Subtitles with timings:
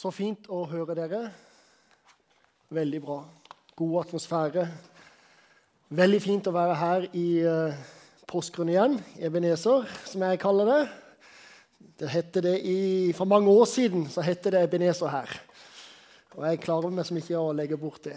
[0.00, 1.18] Så fint å høre dere.
[2.72, 3.18] Veldig bra.
[3.76, 4.62] God atmosfære.
[5.92, 7.82] Veldig fint å være her i uh,
[8.30, 10.80] Porsgrunn igjen, Ebenezer, som jeg kaller det.
[12.00, 15.36] Det det i, For mange år siden så hette det Ebenezer her.
[16.32, 18.16] Og jeg klarer meg som ikke å legge bort det.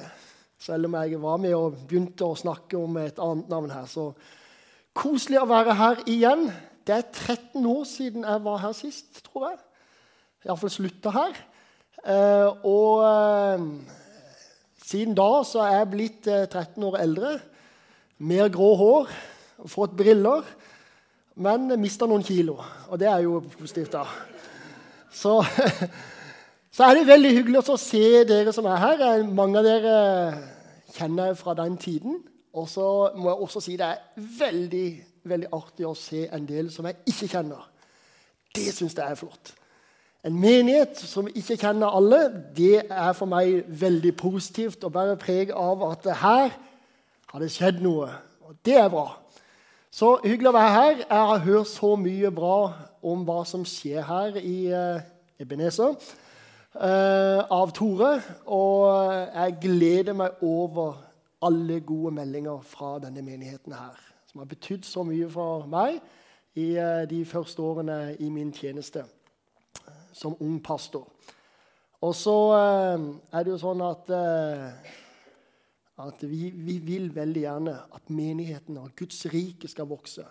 [0.56, 3.92] Selv om jeg var med og begynte å snakke om et annet navn her.
[3.92, 4.14] Så
[4.96, 6.48] koselig å være her igjen.
[6.88, 9.66] Det er 13 år siden jeg var her sist, tror jeg.
[10.48, 11.50] Iallfall slutta her.
[12.04, 13.62] Uh, og uh,
[14.84, 17.38] siden da så er jeg blitt uh, eh, 13 år eldre.
[18.20, 19.14] Mer grå hår,
[19.72, 20.44] fått briller,
[21.40, 22.58] men mista noen kilo.
[22.90, 24.04] Og det er jo positivt, da.
[25.14, 25.38] Så,
[26.76, 29.24] så er det veldig hyggelig å se dere som er her.
[29.32, 29.98] Mange av dere
[30.98, 32.20] kjenner jeg fra den tiden.
[32.54, 34.88] Og så må jeg også si det er veldig,
[35.26, 37.64] veldig artig å se en del som jeg ikke kjenner.
[38.54, 39.56] Det syns jeg er flott.
[40.24, 42.20] En menighet som ikke kjenner alle,
[42.56, 46.54] det er for meg veldig positivt og bare preg av at her
[47.34, 48.08] har det skjedd noe.
[48.48, 49.18] Og det er bra.
[49.92, 51.02] Så hyggelig å være her.
[51.02, 52.58] Jeg har hørt så mye bra
[53.04, 55.02] om hva som skjer her i uh,
[55.44, 58.14] Ebenezer uh, av Tore.
[58.48, 58.88] Og
[59.28, 61.02] jeg gleder meg over
[61.44, 64.00] alle gode meldinger fra denne menigheten her.
[64.32, 66.00] Som har betydd så mye for meg
[66.56, 69.04] i uh, de første årene i min tjeneste
[70.14, 71.10] som ung pastor.
[72.04, 74.96] Og så eh, er det jo sånn at, eh,
[76.04, 80.26] at vi, vi, vil veldig gjerne at menigheten og Guds rike skal vokse.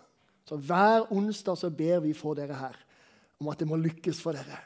[0.44, 2.76] Så hver onsdag så ber vi for dere her
[3.40, 4.58] om at det må lykkes for dere.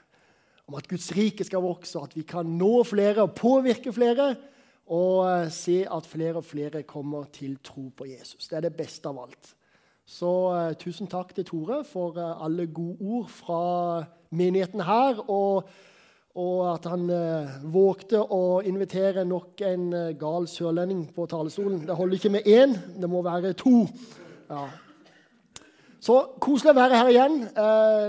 [0.66, 4.32] Om at Guds rike skal vokse, at vi kan nå flere og påvirke flere.
[4.90, 8.50] Og eh, se at flere og flere kommer til tro på Jesus.
[8.50, 9.54] Det er det beste av alt.
[10.06, 10.30] Så
[10.78, 13.62] tusen takk til Tore for alle gode ord fra
[14.30, 15.20] menigheten her.
[15.30, 15.68] Og,
[16.36, 21.84] og at han eh, vågte å invitere nok en gal sørlending på talerstolen.
[21.88, 23.86] Det holder ikke med én, det må være to.
[24.50, 24.66] Ja.
[26.00, 27.38] Så koselig å være her igjen.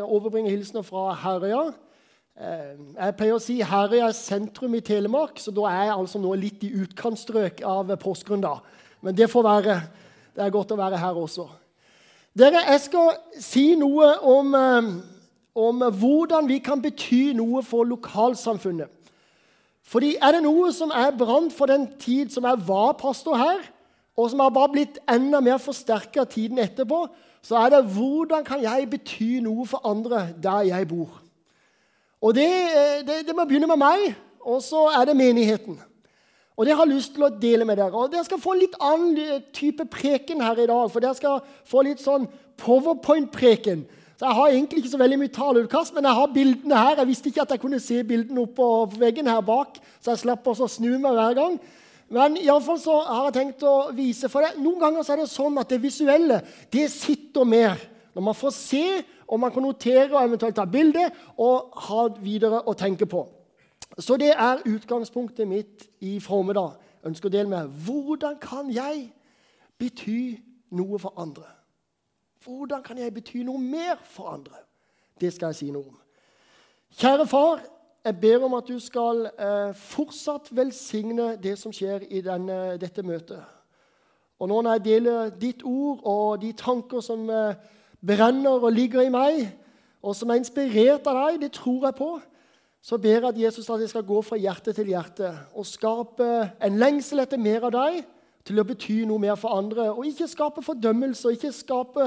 [0.05, 1.71] overbringe hilsener fra Herøya.
[2.37, 6.35] Jeg pleier å si Herøya er sentrum i Telemark, så da er jeg altså nå
[6.37, 8.45] litt i utkantstrøk av Porsgrunn.
[9.01, 9.79] Men det får være.
[10.37, 11.47] Det er godt å være her også.
[12.37, 14.89] Dere, jeg skal si noe om, eh,
[15.57, 18.93] om, hvordan vi kan bety noe for lokalsamfunnet.
[19.87, 23.63] Fordi Er det noe som er brant for den tid som jeg var pastor her,
[24.17, 27.07] og som har bare blitt enda mer forsterka tiden etterpå,
[27.41, 31.21] så er det hvordan kan jeg bety noe for andre der jeg bor.
[32.21, 35.79] Og Det, eh, det, det må begynne med meg, og så er det menigheten.
[36.57, 37.93] Og det har jeg lyst til å dele med dere.
[37.93, 40.87] Og Dere skal få en litt annen type preken her i dag.
[40.89, 42.25] For dere skal få litt sånn
[42.57, 43.83] powerpoint-preken.
[44.17, 46.95] Så Jeg har egentlig ikke så veldig mye taleutkast, men jeg har bildene her.
[46.97, 50.47] Jeg visste ikke at jeg kunne se bildene oppå veggen her bak, så jeg slapp
[50.47, 51.59] også å snu meg hver gang.
[52.09, 55.13] Men i alle fall så har jeg tenkt å vise for deg Noen ganger så
[55.13, 56.39] er det sånn at det visuelle
[56.73, 57.77] det sitter mer.
[58.15, 58.85] Når man får se,
[59.27, 61.03] og man kan notere og eventuelt ta bilde
[61.37, 63.21] og ha videre å tenke på.
[63.99, 66.79] Så det er utgangspunktet mitt i formiddag.
[67.03, 69.11] Jeg ønsker å dele med hvordan kan jeg
[69.77, 70.39] bety
[70.73, 71.56] noe for andre.
[72.47, 74.61] Hvordan kan jeg bety noe mer for andre?
[75.19, 75.97] Det skal jeg si noe om.
[76.95, 77.59] Kjære far,
[78.05, 83.03] jeg ber om at du skal eh, fortsatt velsigne det som skjer i denne, dette
[83.03, 83.43] møtet.
[84.39, 87.57] Og nå når jeg deler ditt ord og de tanker som eh,
[87.99, 89.47] brenner og ligger i meg,
[90.01, 92.11] og som er inspirert av deg, det tror jeg på,
[92.87, 96.27] så ber jeg at Jesus at jeg skal gå fra hjerte til hjerte og skape
[96.63, 98.05] en lengsel etter mer av deg,
[98.47, 99.89] til å bety noe mer for andre.
[99.91, 102.05] Og ikke skape fordømmelse og ikke skape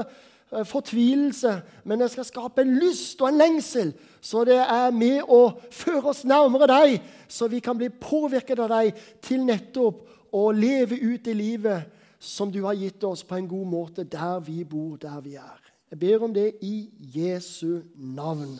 [0.67, 1.53] fortvilelse,
[1.87, 6.11] men jeg skal skape en lyst og en lengsel, så det er med å føre
[6.11, 6.97] oss nærmere deg,
[7.31, 10.03] så vi kan bli påvirket av deg til nettopp
[10.35, 11.87] å leve ut i livet
[12.21, 15.71] som du har gitt oss, på en god måte der vi bor, der vi er.
[15.91, 18.59] Jeg ber om det i Jesu navn.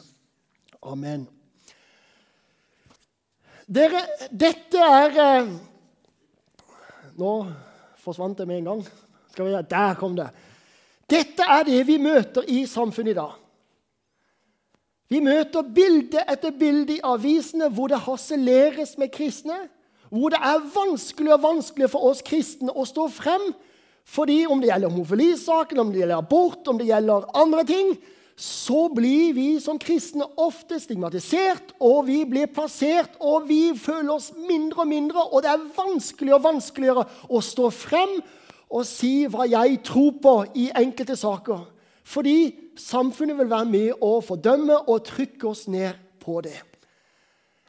[0.82, 1.28] Amen.
[3.72, 4.02] Dere,
[4.32, 5.52] dette er eh,
[7.22, 7.32] Nå
[8.02, 8.82] forsvant det med en gang.
[9.38, 10.28] Vi, Der kom det.
[11.12, 13.36] Dette er det vi møter i samfunnet i dag.
[15.12, 19.58] Vi møter bilde etter bilde i avisene hvor det harseleres med kristne.
[20.12, 23.52] Hvor det er vanskelig og vanskelig for oss kristne å stå frem.
[24.08, 27.94] Fordi om det gjelder homofilisaken, om det gjelder abort, om det gjelder andre ting,
[28.42, 34.32] så blir vi som kristne ofte stigmatisert, og vi blir plassert, og vi føler oss
[34.34, 38.16] mindre og mindre, og det er vanskeligere og vanskeligere å stå frem
[38.72, 41.66] og si hva jeg tror på i enkelte saker.
[42.04, 46.58] Fordi samfunnet vil være med å fordømme og trykke oss ned på det.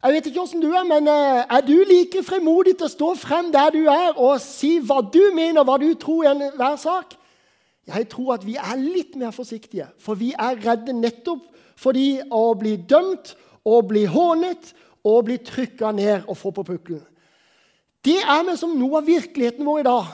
[0.03, 3.11] Jeg vet ikke åssen du er, men eh, er du like fremodig til å stå
[3.19, 7.15] frem der du er, og si hva du mener, hva du tror i enhver sak?
[7.87, 11.49] Jeg tror at vi er litt mer forsiktige, for vi er redde nettopp
[11.83, 13.33] fordi å bli dømt
[13.67, 14.73] og bli hånet
[15.07, 17.03] og bli trykka ned og få på pukkelen.
[18.03, 20.11] Det er med som noe av virkeligheten vår i dag.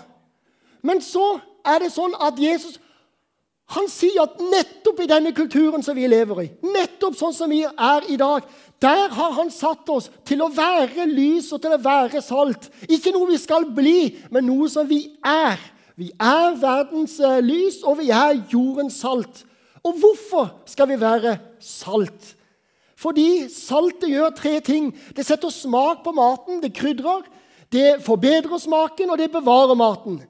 [0.83, 2.79] Men så er det sånn at Jesus
[3.69, 7.61] han sier at nettopp i denne kulturen som vi lever i, nettopp sånn som vi
[7.69, 8.47] er i dag,
[8.81, 12.71] der har han satt oss til å være lys og til å være salt.
[12.89, 15.59] Ikke noe vi skal bli, men noe som vi er.
[15.99, 19.43] Vi er verdens eh, lys, og vi er jordens salt.
[19.83, 22.37] Og hvorfor skal vi være salt?
[22.99, 24.93] Fordi saltet gjør tre ting.
[25.15, 27.27] Det setter smak på maten, det krydrer,
[27.75, 30.23] det forbedrer smaken, og det bevarer maten.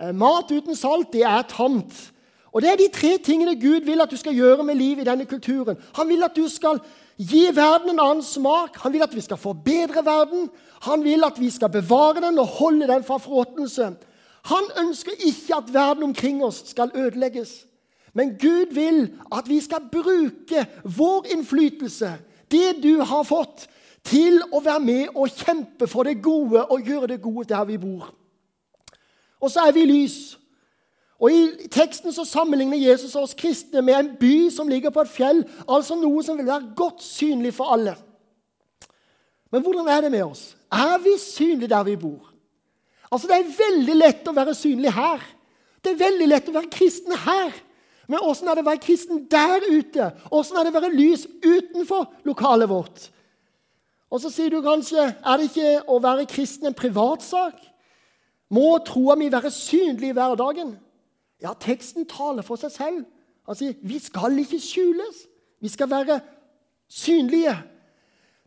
[0.00, 2.12] Eh, mat uten salt, det er tamt.
[2.52, 5.10] Og Det er de tre tingene Gud vil at du skal gjøre med livet i
[5.10, 5.76] denne kulturen.
[5.94, 6.80] Han vil at du skal
[7.18, 8.76] gi verden en annen smak.
[8.80, 10.48] Han vil at vi skal forbedre verden.
[10.82, 13.90] Han vil at vi skal bevare den og holde den fra forråtnelse.
[14.44, 17.66] Han ønsker ikke at verden omkring oss skal ødelegges.
[18.14, 22.12] Men Gud vil at vi skal bruke vår innflytelse,
[22.50, 23.68] det du har fått,
[24.04, 27.76] til å være med og kjempe for det gode og gjøre det gode der vi
[27.76, 28.14] bor.
[29.40, 30.36] Og så er vi lys.
[31.16, 35.12] Og I teksten så sammenligner Jesus oss kristne med en by som ligger på et
[35.12, 37.96] fjell, altså noe som vil være godt synlig for alle.
[39.52, 40.50] Men hvordan er det med oss?
[40.72, 42.32] Er vi synlige der vi bor?
[43.12, 45.22] Altså, Det er veldig lett å være synlig her.
[45.80, 47.54] Det er veldig lett å være kristen her.
[48.08, 50.10] Men åssen er det å være kristen der ute?
[50.30, 53.06] Åssen er det å være lys utenfor lokalet vårt?
[54.10, 57.56] Og så sier du kanskje er det ikke å være kristen en privatsak?
[58.50, 60.76] Må troa mi være synlig i hverdagen?
[61.42, 63.00] Ja, teksten taler for seg selv.
[63.46, 65.24] Han sier vi skal ikke skjules.
[65.62, 66.20] Vi skal være
[66.88, 67.54] synlige.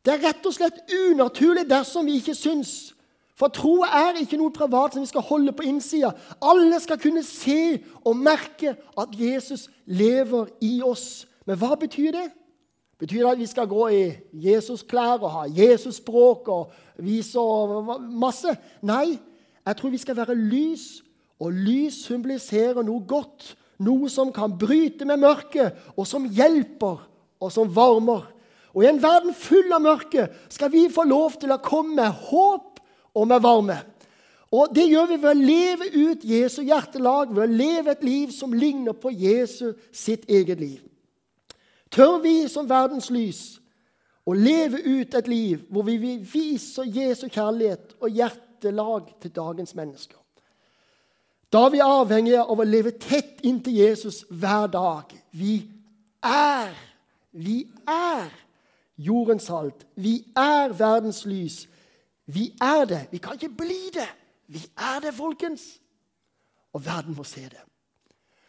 [0.06, 2.94] Det er rett og slett unaturlig dersom vi ikke syns.
[3.40, 6.12] For troa er ikke noe privat som vi skal holde på innsida.
[6.44, 11.24] Alle skal kunne se og merke at Jesus lever i oss.
[11.48, 12.28] Men hva betyr det?
[13.00, 14.04] Betyr det at vi skal gå i
[14.44, 18.52] Jesus-klær og ha Jesus-språk og vise og masse?
[18.84, 19.16] Nei,
[19.70, 21.04] jeg tror vi skal være lys
[21.40, 23.54] og lys symboliserer noe godt,
[23.86, 26.98] noe som kan bryte med mørket, og som hjelper,
[27.40, 28.26] og som varmer.
[28.74, 32.26] Og i en verden full av mørke skal vi få lov til å komme med
[32.30, 32.82] håp
[33.16, 33.78] og med varme.
[34.50, 38.34] Og Det gjør vi ved å leve ut Jesu hjertelag, ved å leve et liv
[38.34, 40.82] som ligner på Jesu sitt eget liv.
[41.94, 43.60] Tør vi som verdens lys
[44.26, 48.18] å leve ut et liv hvor vi viser Jesu kjærlighet og
[48.60, 50.18] hjertelag til dagens mennesker?
[51.52, 55.16] Da vi er avhengige av å leve tett inntil Jesus hver dag.
[55.32, 55.64] Vi
[56.22, 56.76] er,
[57.32, 58.30] vi er
[58.98, 59.88] jordens salt.
[59.96, 61.68] Vi er verdens lys.
[62.26, 63.08] Vi er det.
[63.12, 64.10] Vi kan ikke bli det.
[64.48, 65.80] Vi er det, folkens.
[66.74, 67.64] Og verden må se det.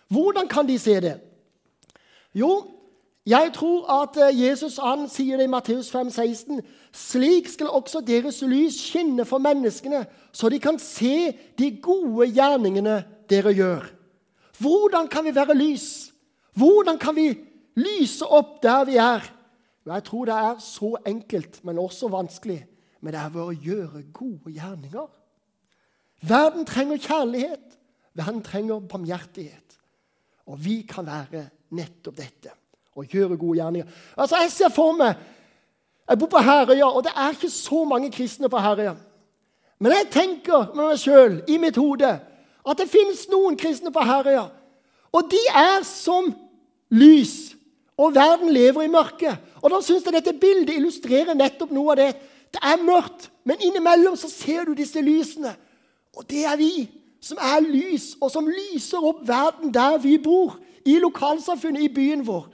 [0.09, 1.17] Hvordan kan de se det?
[2.35, 2.80] Jo,
[3.27, 6.63] jeg tror at eh, Jesus han sier det i Matteus 5, 16.
[6.93, 13.03] Slik skal også deres lys skinne for menneskene, så de kan se de gode gjerningene
[13.31, 13.85] dere gjør.
[14.61, 16.13] Hvordan kan vi være lys?
[16.57, 17.29] Hvordan kan vi
[17.77, 19.29] lyse opp der vi er?
[19.87, 22.65] Jeg tror det er så enkelt, men også vanskelig.
[23.01, 25.09] Men det er ved å gjøre gode gjerninger.
[26.29, 27.77] Verden trenger kjærlighet.
[28.15, 29.79] Verden trenger barmhjertighet.
[30.47, 32.53] Og vi kan være nettopp dette
[32.97, 33.87] og gjøre gode gjerninger.
[34.16, 35.14] Altså, Jeg ser for meg
[36.09, 38.94] Jeg bor på Herøya, og det er ikke så mange kristne på Herøya.
[39.78, 42.11] Men jeg tenker med meg sjøl, i mitt hode,
[42.66, 44.49] at det finnes noen kristne på Herøya.
[45.12, 46.35] Og de er som
[46.90, 47.54] lys.
[47.99, 49.38] Og verden lever i mørket.
[49.62, 52.11] Og da syns jeg dette bildet illustrerer nettopp noe av det.
[52.50, 55.54] Det er mørkt, men innimellom så ser du disse lysene.
[56.16, 56.88] Og det er vi
[57.23, 60.56] som er lys, og som lyser opp verden der vi bor.
[60.85, 62.49] I lokalsamfunnet, i byen vår.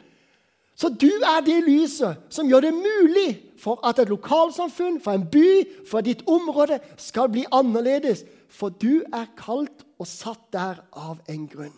[0.77, 3.31] Så du er det lyset som gjør det mulig
[3.61, 8.27] for at et lokalsamfunn, for en by, for ditt område skal bli annerledes.
[8.53, 11.75] For du er kalt og satt der av en grunn.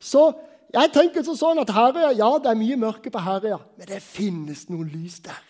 [0.00, 0.30] Så
[0.72, 4.68] jeg tenker sånn at Herøya, ja, det er mye mørke på Herøya, men det finnes
[4.70, 5.42] noen lys der.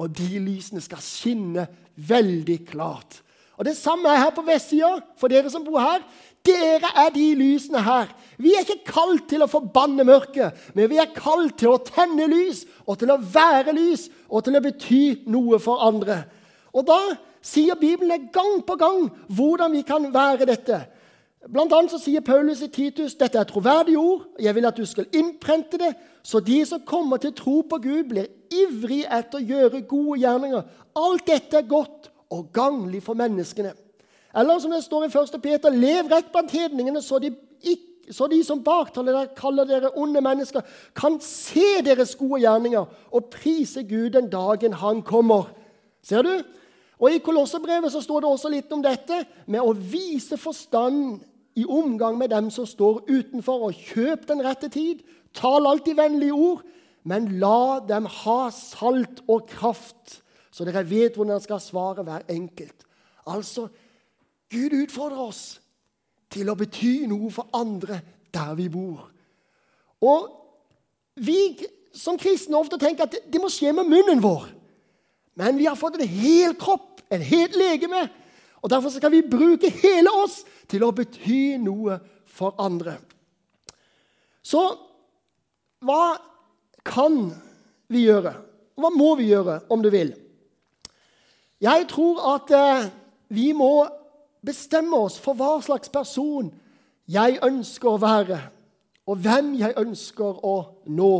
[0.00, 1.66] Og de lysene skal skinne
[2.00, 3.20] veldig klart.
[3.60, 6.00] Og Det samme er her på vestsida for dere som bor her.
[6.46, 8.12] Dere er de lysene her.
[8.40, 12.28] Vi er ikke kalt til å forbanne mørket, men vi er kalt til å tenne
[12.30, 16.22] lys og til å være lys og til å bety noe for andre.
[16.72, 17.00] Og da
[17.44, 20.80] sier Bibelen gang på gang hvordan vi kan være dette.
[21.48, 24.26] Blant annet så sier Paulus i Titus dette er troverdige ord.
[24.40, 28.02] Jeg vil at du skal innprente det, så de som kommer til tro på Gud,
[28.10, 30.66] blir ivrig etter å gjøre gode gjerninger.
[31.00, 33.72] Alt dette er godt og gagnlig for menneskene.
[34.36, 35.42] Eller som det står i 1.
[35.42, 37.32] Peter.: Lev rett blant hedningene, så de,
[38.10, 40.62] så de som baktaler dere, kaller dere onde mennesker,
[40.94, 45.50] kan se deres gode gjerninger og prise Gud den dagen Han kommer.
[46.02, 46.42] Ser du?
[47.00, 51.20] Og I Kolosserbrevet så står det også litt om dette med å vise forstand
[51.56, 55.00] i omgang med dem som står utenfor, og kjøp den rette tid.
[55.34, 56.62] Tal alltid vennlige ord,
[57.02, 60.20] men la dem ha salt og kraft,
[60.52, 62.84] så dere vet hvordan dere skal svare hver enkelt.
[63.30, 63.68] Altså,
[64.50, 65.44] Gud utfordrer oss
[66.30, 68.00] til å bety noe for andre
[68.34, 69.08] der vi bor.
[70.00, 70.30] Og
[71.20, 71.38] vi
[71.94, 74.48] som kristne ofte tenker at det må skje med munnen vår.
[75.38, 78.06] Men vi har fått en hel kropp, en helt legeme.
[78.60, 82.98] Og Derfor skal vi bruke hele oss til å bety noe for andre.
[84.42, 84.62] Så
[85.84, 86.18] hva
[86.86, 87.30] kan
[87.90, 88.34] vi gjøre?
[88.80, 90.12] Hva må vi gjøre, om du vil?
[91.60, 92.86] Jeg tror at eh,
[93.28, 93.84] vi må
[94.44, 96.50] bestemme oss for hva slags person
[97.10, 98.38] jeg ønsker å være,
[99.10, 100.56] og hvem jeg ønsker å
[100.86, 101.14] nå.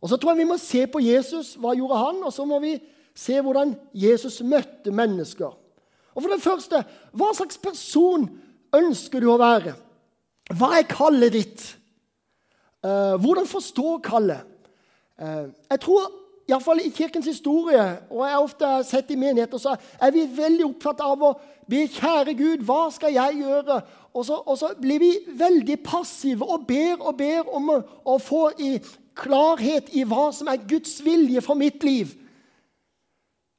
[0.00, 1.54] Og Så tror jeg vi må se på Jesus.
[1.56, 2.18] Hva gjorde han?
[2.24, 2.74] Og så må vi
[3.16, 5.52] se hvordan Jesus møtte mennesker.
[6.14, 8.26] Og for det første, hva slags person
[8.74, 9.72] ønsker du å være?
[10.52, 11.64] Hva er kallet ditt?
[12.84, 14.44] Uh, hvordan forstå kallet?
[15.16, 16.10] Uh, jeg tror
[16.48, 20.66] iallfall i Kirkens historie, og jeg har ofte sett i menigheter, så er vi veldig
[20.66, 21.30] opptatt av å
[21.70, 23.78] be kjære Gud, hva skal jeg gjøre?
[24.14, 28.18] Og så, og så blir vi veldig passive og ber og ber om å, å
[28.22, 28.76] få i
[29.16, 32.12] klarhet i hva som er Guds vilje for mitt liv.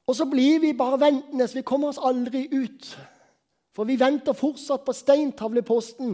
[0.06, 2.92] Og så blir vi bare ventende, så vi kommer oss aldri ut.
[3.76, 6.14] For vi venter fortsatt på steintavleposten.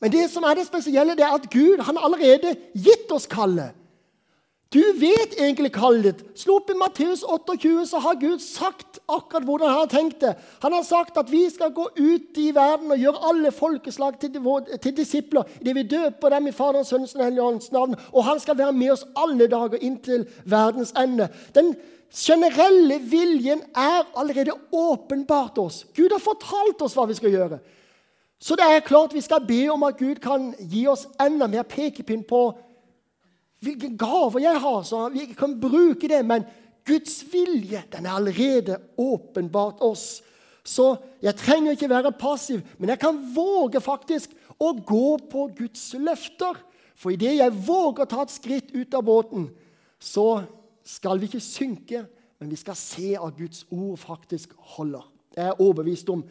[0.00, 3.79] Men det som er det spesielle, det er at Gud han allerede gitt oss kallet.
[4.70, 6.20] Du vet egentlig kallet ditt.
[6.38, 10.36] Slå opp i Matteus 28, så har Gud sagt akkurat hvordan han har tenkt det.
[10.62, 14.38] Han har sagt at vi skal gå ut i verden og gjøre alle folkeslag til,
[14.78, 15.50] til disipler.
[15.58, 17.98] Det vi døper dem i Faderens, Sønnens og Hellige Åndens navn.
[18.14, 21.26] Og han skal være med oss alle dager inntil verdens ende.
[21.54, 21.74] Den
[22.14, 25.82] generelle viljen er allerede åpenbart oss.
[25.96, 27.58] Gud har fortalt oss hva vi skal gjøre.
[28.38, 31.66] Så det er klart vi skal be om at Gud kan gi oss enda mer
[31.66, 32.52] pekepinn på
[33.60, 36.20] hvilke gaver jeg har, så vi kan bruke det.
[36.26, 36.46] Men
[36.88, 40.22] Guds vilje den er allerede åpenbart oss.
[40.64, 45.92] Så jeg trenger ikke være passiv, men jeg kan våge faktisk å gå på Guds
[45.96, 46.58] løfter.
[47.00, 49.48] For idet jeg våger å ta et skritt ut av båten,
[50.00, 50.42] så
[50.84, 52.04] skal vi ikke synke,
[52.40, 55.04] men vi skal se at Guds ord faktisk holder.
[55.32, 56.24] Det er jeg overbevist om.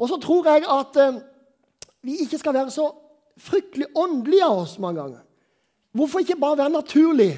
[0.00, 1.20] Og så tror jeg at eh,
[2.04, 2.88] vi ikke skal være så
[3.40, 5.24] fryktelig åndelige av oss mange ganger.
[5.92, 7.32] Hvorfor ikke bare være naturlig?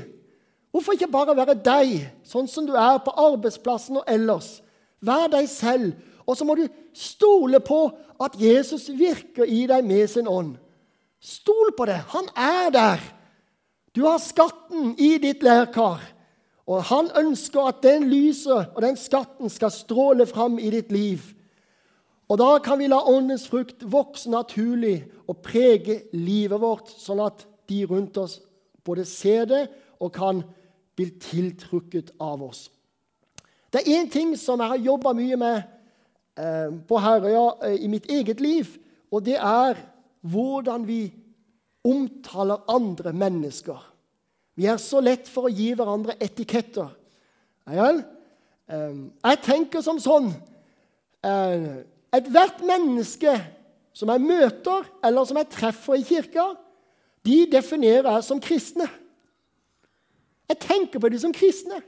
[0.70, 1.94] Hvorfor ikke bare være deg,
[2.24, 4.60] sånn som du er på arbeidsplassen og ellers?
[5.04, 5.92] Vær deg selv.
[6.24, 6.64] Og så må du
[6.96, 7.84] stole på
[8.22, 10.54] at Jesus virker i deg med sin ånd.
[11.22, 11.98] Stol på det.
[12.14, 13.04] Han er der.
[13.92, 16.00] Du har skatten i ditt lærkar.
[16.66, 21.20] Og han ønsker at den lyset og den skatten skal stråle fram i ditt liv.
[22.30, 27.44] Og da kan vi la åndens frukt vokse naturlig og prege livet vårt, sånn at
[27.68, 28.40] de rundt oss
[28.84, 29.62] både ser det
[30.02, 30.42] og kan
[30.96, 32.66] bli tiltrukket av oss.
[33.72, 35.62] Det er én ting som jeg har jobba mye med
[36.36, 38.74] eh, på Herøya eh, i mitt eget liv,
[39.12, 39.78] og det er
[40.20, 41.06] hvordan vi
[41.84, 43.78] omtaler andre mennesker.
[44.54, 46.90] Vi er så lett for å gi hverandre etiketter.
[47.72, 50.28] Jeg tenker som sånn
[51.24, 53.32] eh, Ethvert menneske
[53.96, 56.50] som jeg møter, eller som jeg treffer i kirka,
[57.26, 58.88] de definerer jeg som kristne.
[60.48, 61.80] Jeg tenker på dem som kristne.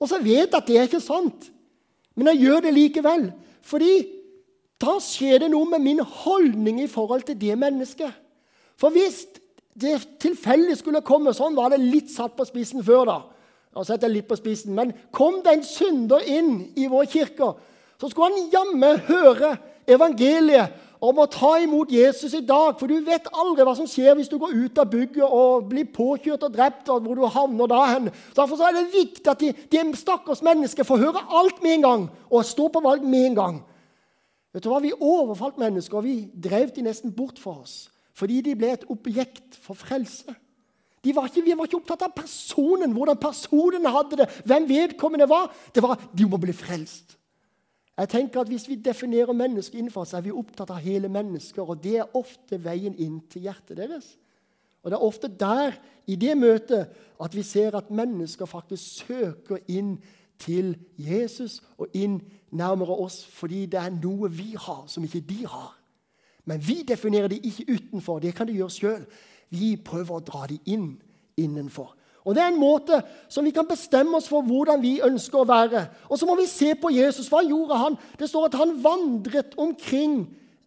[0.00, 1.48] Og så vet jeg at det er ikke sant.
[2.14, 3.30] Men jeg gjør det likevel.
[3.64, 3.92] Fordi
[4.82, 8.10] da skjer det noe med min holdning i forhold til det mennesket.
[8.76, 9.24] For hvis
[9.80, 11.32] det tilfeldig skulle komme.
[11.36, 13.04] Sånn var det litt satt på spissen før.
[13.08, 13.18] da.
[13.72, 14.74] Og jeg litt på spissen.
[14.76, 17.54] Men kom det en synder inn i vår kirke,
[18.00, 19.56] så skulle han jammen høre
[19.86, 22.76] evangeliet om å ta imot Jesus i dag.
[22.78, 25.88] For du vet aldri hva som skjer hvis du går ut av bygget og blir
[25.90, 26.88] påkjørt og drept.
[26.88, 28.10] og hvor du havner da hen.
[28.36, 32.08] Derfor er det viktig at de, de stakkars mennesker får høre alt med en gang
[32.30, 33.58] og stå på valg med en gang.
[34.54, 34.82] Vet du hva?
[34.84, 37.88] Vi overfalt mennesker, og vi drev de nesten bort for oss.
[38.14, 40.28] Fordi de ble et objekt for frelse.
[41.02, 45.48] Var ikke, vi var ikke opptatt av personen, hvordan personen hadde det, hvem vedkommende var.
[45.74, 47.16] Det var de må bli frelst.
[48.02, 51.62] Jeg tenker at Hvis vi definerer mennesket innenfor, så er vi opptatt av hele mennesker.
[51.62, 54.16] Og det er ofte veien inn til hjertet deres.
[54.82, 56.88] Og Det er ofte der, i det møtet,
[57.22, 60.00] at vi ser at mennesker faktisk søker inn
[60.38, 62.18] til Jesus og inn
[62.50, 65.78] nærmere oss fordi det er noe vi har som ikke de har.
[66.44, 68.18] Men vi definerer de ikke utenfor.
[68.18, 69.06] Det kan de gjøre sjøl.
[69.50, 70.96] Vi prøver å dra de inn
[71.38, 71.94] innenfor.
[72.24, 75.48] Og Det er en måte som vi kan bestemme oss for hvordan vi ønsker å
[75.48, 75.86] være.
[76.08, 77.26] Og så må vi se på Jesus.
[77.28, 77.98] Hva gjorde han?
[78.18, 80.20] Det står at han vandret omkring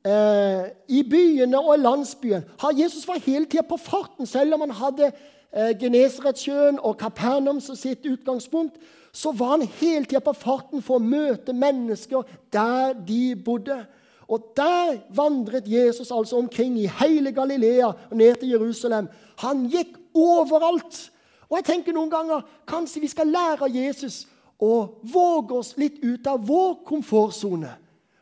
[0.04, 2.44] eh, i byene og landsbyen.
[2.76, 7.80] Jesus var hele tida på farten, selv om han hadde eh, Genesaretsjøen og Kapernaum som
[7.80, 8.76] sitt utgangspunkt.
[9.16, 13.80] Så var han hele tida på farten for å møte mennesker der de bodde.
[14.28, 19.08] Og der vandret Jesus altså omkring i hele Galilea og ned til Jerusalem.
[19.40, 21.15] Han gikk overalt.
[21.50, 24.24] Og jeg tenker noen ganger kanskje vi skal lære av Jesus
[24.62, 27.74] å våge oss litt ut av vår komfortsone.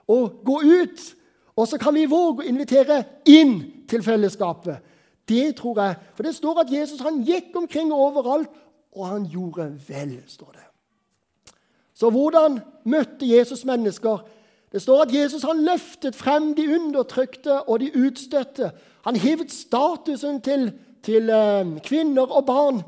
[0.09, 1.03] Og gå ut.
[1.55, 4.81] Og så kan vi våge å invitere inn til fellesskapet.
[5.29, 5.97] Det tror jeg.
[6.17, 8.51] For det står at Jesus han gikk omkring overalt,
[8.93, 10.17] og han gjorde vel.
[10.27, 10.67] står det.
[11.93, 14.25] Så hvordan møtte Jesus mennesker?
[14.71, 18.71] Det står at Jesus han løftet frem de undertrykte og de utstøtte.
[19.05, 20.71] Han hevet statusen til,
[21.03, 22.81] til uh, kvinner og barn.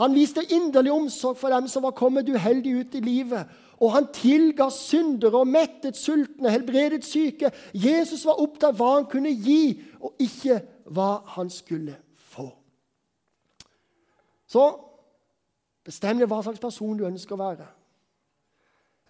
[0.00, 3.50] Han viste inderlig omsorg for dem som var kommet uheldig ut i livet.
[3.82, 7.50] Og han tilga syndere og mettet sultne, helbredet syke.
[7.74, 12.46] Jesus var opptatt av hva han kunne gi, og ikke hva han skulle få.
[14.46, 14.64] Så
[15.84, 17.68] bestem deg hva slags person du ønsker å være.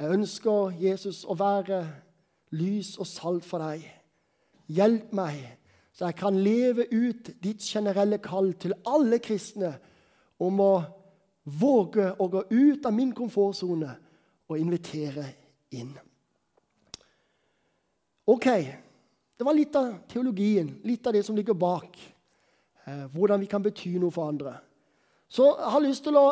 [0.01, 1.85] Jeg ønsker Jesus å være
[2.57, 3.85] lys og salt for deg.
[4.73, 5.45] Hjelp meg,
[5.93, 9.77] så jeg kan leve ut ditt generelle kall til alle kristne
[10.43, 10.73] om å
[11.43, 13.91] våge å gå ut av min komfortsone
[14.49, 15.27] og invitere
[15.75, 15.93] inn.
[18.29, 18.47] Ok,
[19.39, 21.99] det var litt av teologien, litt av det som ligger bak.
[22.87, 24.55] Eh, hvordan vi kan bety noe for andre.
[25.31, 26.27] Så jeg har lyst til å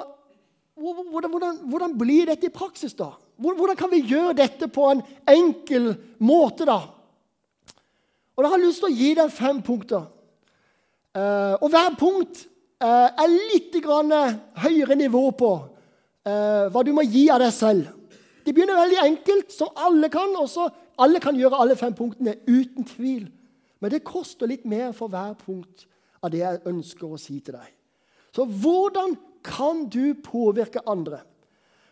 [0.81, 3.11] hvordan, hvordan, hvordan blir dette i praksis, da?
[3.41, 5.93] Hvordan kan vi gjøre dette på en enkel
[6.25, 6.79] måte, da?
[8.37, 10.07] Og Da har jeg lyst til å gi deg fem punkter.
[11.13, 12.47] Eh, og hver punkt
[12.81, 14.13] er litt grann
[14.63, 17.91] høyere nivå på uh, hva du må gi av deg selv.
[18.45, 20.33] Det begynner veldig enkelt, som alle kan.
[20.41, 20.69] Også
[21.01, 23.27] alle kan gjøre alle fem punktene uten tvil.
[23.81, 25.87] Men det koster litt mer for hver punkt
[26.21, 27.69] av det jeg ønsker å si til deg.
[28.37, 31.23] Så hvordan kan du påvirke andre?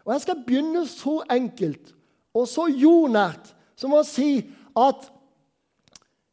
[0.05, 1.95] Og Jeg skal begynne så enkelt
[2.37, 4.41] og så jordnært som å si
[4.79, 5.09] at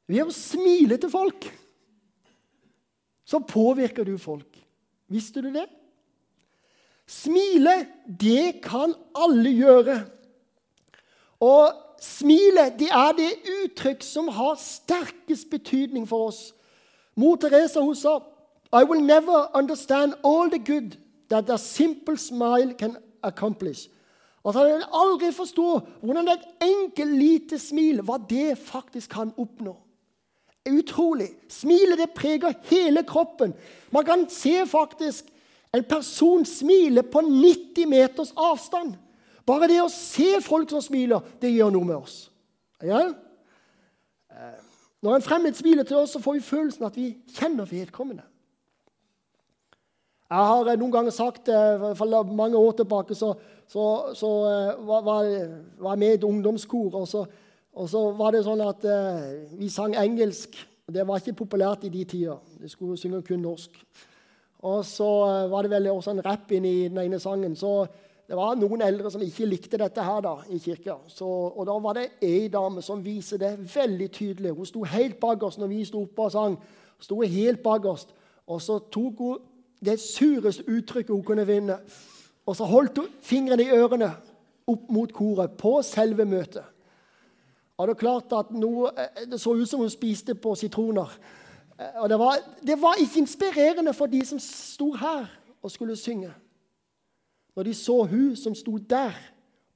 [0.08, 1.48] ved å smile til folk
[3.25, 4.59] så påvirker du folk.
[5.07, 5.65] Visste du det?
[7.07, 7.85] Smile,
[8.19, 9.97] det kan alle gjøre.
[11.39, 13.31] Og smilet det er det
[13.63, 16.53] uttrykk som har sterkest betydning for oss.
[17.15, 18.19] Mor Teresa hun sa
[18.73, 20.97] I will never understand all the good
[21.29, 23.89] that a simple smile can accomplish.
[24.45, 29.75] Altså, Han vil aldri forstå hvordan et enkelt, lite smil hva det faktisk kan oppnå.
[30.65, 31.30] Utrolig.
[31.49, 33.54] Smilet det preger hele kroppen.
[33.93, 35.25] Man kan se faktisk
[35.75, 38.95] en person smile på 90 meters avstand.
[39.45, 42.15] Bare det å se folk som smiler, det gjør noe med oss.
[42.82, 43.04] Ja?
[45.06, 48.25] Når en fremmed smiler til oss, så får vi følelsen at vi kjenner vedkommende.
[50.25, 53.36] Jeg har eh, noen ganger sagt eh, for mange år tilbake så,
[53.69, 53.84] så,
[54.17, 56.95] så eh, var, var, jeg med i et ungdomskor.
[56.97, 57.21] Og så,
[57.75, 59.23] og så, var det sånn at eh,
[59.59, 60.55] vi sang engelsk.
[60.85, 62.39] Det var ikke populært i de tider.
[62.61, 63.75] De skulle synge kun norsk.
[64.65, 67.55] Og så uh, var det vel også en rapp inn i den ene sangen.
[67.57, 67.83] Så
[68.25, 70.95] det var noen eldre som ikke likte dette her da, i kirka.
[71.11, 74.53] Så, og da var det ei dame som viser det veldig tydelig.
[74.55, 76.55] Hun sto helt bakerst når vi sto oppe og sang.
[77.01, 78.13] Sto helt bakerst.
[78.47, 79.43] Og så tok hun
[79.85, 81.81] det sureste uttrykket hun kunne vinne.
[82.45, 84.13] Og så holdt hun fingrene i ørene
[84.69, 86.74] opp mot koret på selve møtet.
[87.77, 91.11] Og Det er klart at noe, eh, det så ut som hun spiste på sitroner.
[91.79, 95.25] Eh, og det var, det var ikke inspirerende for de som sto her
[95.61, 96.33] og skulle synge.
[97.55, 99.11] Når de så hun som sto der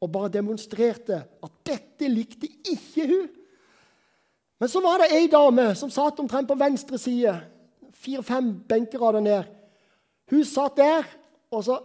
[0.01, 3.27] og bare demonstrerte at dette likte ikke hun.
[4.59, 7.35] Men så var det ei dame som satt omtrent på venstre side,
[7.93, 9.43] fire-fem benkerader ned.
[10.31, 11.03] Hun satt der,
[11.51, 11.79] og så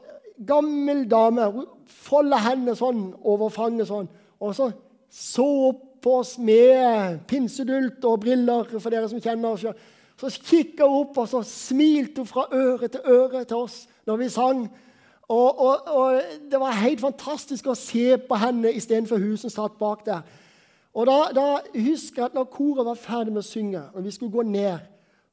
[0.47, 1.51] gammel dame.
[1.51, 4.09] Hun folda hendene sånn over fanget sånn.
[4.41, 4.71] Og så
[5.15, 5.73] så
[6.05, 9.65] på oss med pinsedult og briller, for dere som kjenner oss.
[10.21, 14.21] Så kikka hun opp, og så smilte hun fra øre til øre til oss når
[14.21, 14.67] vi sang.
[15.33, 19.79] Og, og, og, Det var helt fantastisk å se på henne istedenfor hun som satt
[19.81, 20.23] bak der.
[20.95, 24.13] Og da, da husker jeg at når koret var ferdig med å synge, og vi
[24.15, 24.85] skulle gå ned,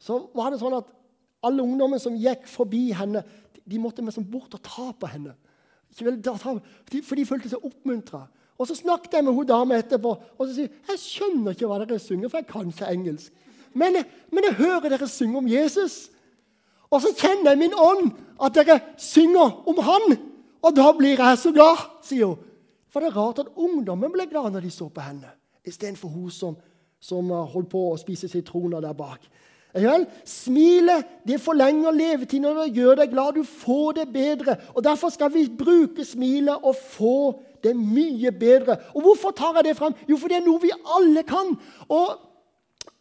[0.02, 0.90] så var det sånn at
[1.46, 3.22] alle ungdommen som gikk forbi henne,
[3.62, 5.36] de måtte liksom bort og ta på henne.
[5.94, 8.24] For de følte seg oppmuntra.
[8.62, 11.80] Og så snakket jeg med hun dama etterpå, og så sier jeg skjønner ikke hva
[11.82, 13.32] dere synger, for jeg kan ikke engelsk.
[13.74, 13.98] Men,
[14.30, 16.12] men jeg hører dere synge om Jesus.
[16.92, 18.12] Og så kjenner jeg min ånd
[18.44, 20.18] at dere synger om han.
[20.62, 22.48] Og da blir jeg så glad, sier hun.
[22.92, 25.30] For det er rart at ungdommen ble glad når de så på henne,
[25.66, 26.58] istedenfor hun som,
[27.00, 29.24] som holdt på å spise sitroner der bak.
[30.28, 33.40] Smilet det forlenger levetiden, og det gjør deg glad.
[33.40, 34.58] Du får det bedre.
[34.76, 38.78] Og Derfor skal vi bruke smilet og få det er mye bedre.
[38.96, 39.96] Og Hvorfor tar jeg det fram?
[40.10, 41.54] Jo, for det er noe vi alle kan.
[41.90, 42.16] Og,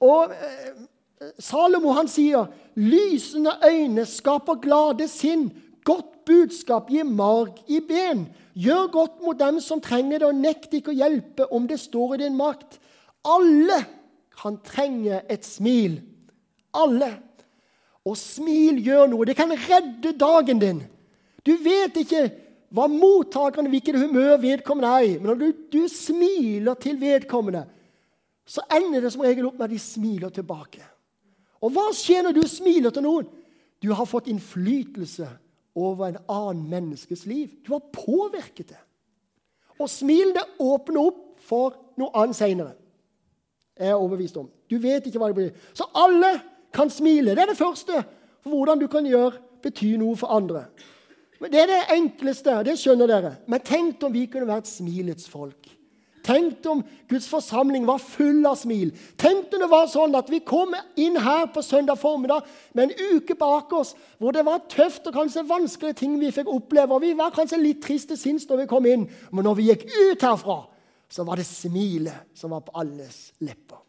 [0.00, 5.48] og eh, Salomo han sier lysende øyne skaper glade sinn.
[5.84, 8.26] Godt budskap gir marg i ben.
[8.54, 12.18] Gjør godt mot dem som trenger det, og nekt ikke å hjelpe om det står
[12.18, 12.80] i din makt.
[13.24, 13.82] Alle
[14.40, 16.00] kan trenge et smil
[16.76, 17.10] alle.
[18.06, 19.26] Og smil gjør noe.
[19.28, 20.82] Det kan redde dagen din.
[21.46, 22.28] Du vet ikke
[22.70, 25.14] hva mottakeren, hvilket humør vedkommende er i.
[25.18, 27.64] Men når du, du, smiler til vedkommende,
[28.46, 30.82] så ender det som regel opp med at de smiler tilbake.
[31.60, 33.26] Og hva skjer når du smiler til noen?
[33.82, 35.26] Du har fått innflytelse
[35.78, 37.56] over en annen menneskes liv.
[37.66, 38.80] Du har påvirket det.
[39.80, 42.74] Og smilene åpner opp for noe annet seinere.
[43.80, 44.50] Jeg er overbevist om.
[44.68, 45.52] Du vet ikke hva det blir.
[45.72, 46.34] Så alle
[46.74, 47.34] kan smile.
[47.34, 48.02] Det er det første
[48.44, 50.66] for hvordan du kan gjøre, bety noe for andre.
[51.40, 53.34] Det er det enkleste, det skjønner dere.
[53.48, 55.70] Men tenk om vi kunne vært smilets folk.
[56.20, 58.90] Tenk om Guds forsamling var full av smil.
[59.18, 62.44] Tenk om det var sånn at vi kom inn her på søndag formiddag
[62.76, 66.50] med en uke bak oss hvor det var tøft og kanskje vanskelige ting vi fikk
[66.52, 66.92] oppleve.
[66.92, 69.86] og Vi var kanskje litt triste sinns når vi kom inn, men når vi gikk
[69.88, 70.58] ut herfra,
[71.10, 73.80] så var det smilet som var på alles lepper.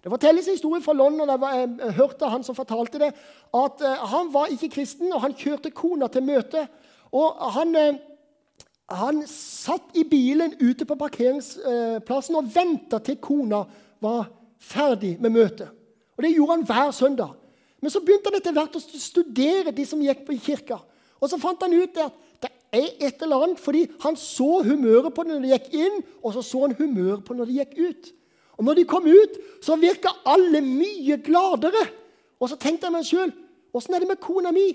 [0.00, 1.28] Det fortelles en historie fra London.
[1.28, 3.10] Jeg, hørte han som fortalte det,
[3.52, 6.64] at uh, han var ikke kristen, og han kjørte kona til møte.
[7.12, 7.98] Og han, uh,
[9.00, 13.64] han satt i bilen ute på parkeringsplassen og venta til kona
[14.02, 14.28] var
[14.60, 15.68] ferdig med møtet.
[16.16, 17.36] Og Det gjorde han hver søndag.
[17.80, 20.76] Men så begynte han etter hvert å studere de som gikk på kirka.
[21.20, 25.14] Og så fant han ut at det er et eller annet, fordi han så humøret
[25.14, 27.72] på det når de gikk inn, og så så han humøret på når de gikk
[27.80, 28.10] ut.
[28.60, 31.86] Og når de kom ut, så virka alle mye gladere.
[32.40, 33.32] Og så tenkte jeg meg sjøl
[33.76, 34.66] Åssen er det med kona mi?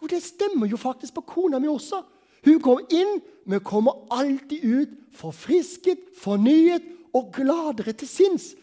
[0.00, 2.02] Jo, det stemmer jo faktisk på kona mi også.
[2.44, 8.54] Hun kom inn, men kommer alltid ut forfrisket, fornyet og gladere til sinns.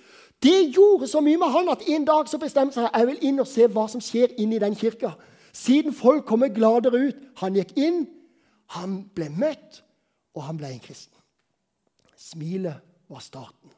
[0.44, 3.42] Det gjorde så mye med han at en dag så bestemte seg jeg vil inn
[3.42, 5.16] og se hva som skjer inne i den kirka.
[5.54, 7.22] Siden folk kommer gladere ut.
[7.42, 8.04] Han gikk inn,
[8.78, 9.82] han ble møtt,
[10.38, 11.14] og han ble en kristen.
[12.18, 13.74] Smilet var starten.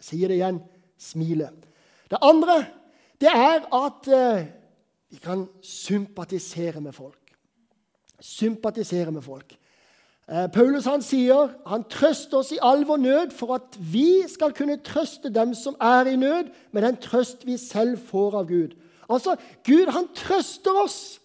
[0.00, 0.60] Jeg sier det igjen
[1.00, 1.68] smilet.
[2.10, 2.64] Det andre
[3.20, 4.08] det er at
[5.10, 7.34] vi kan sympatisere med folk.
[8.20, 9.56] Sympatisere med folk.
[10.30, 14.54] Eh, Paulus han sier han trøster oss i all vår nød for at vi skal
[14.54, 18.76] kunne trøste dem som er i nød, med den trøst vi selv får av Gud.
[19.10, 19.34] Altså,
[19.66, 21.18] Gud han trøster oss.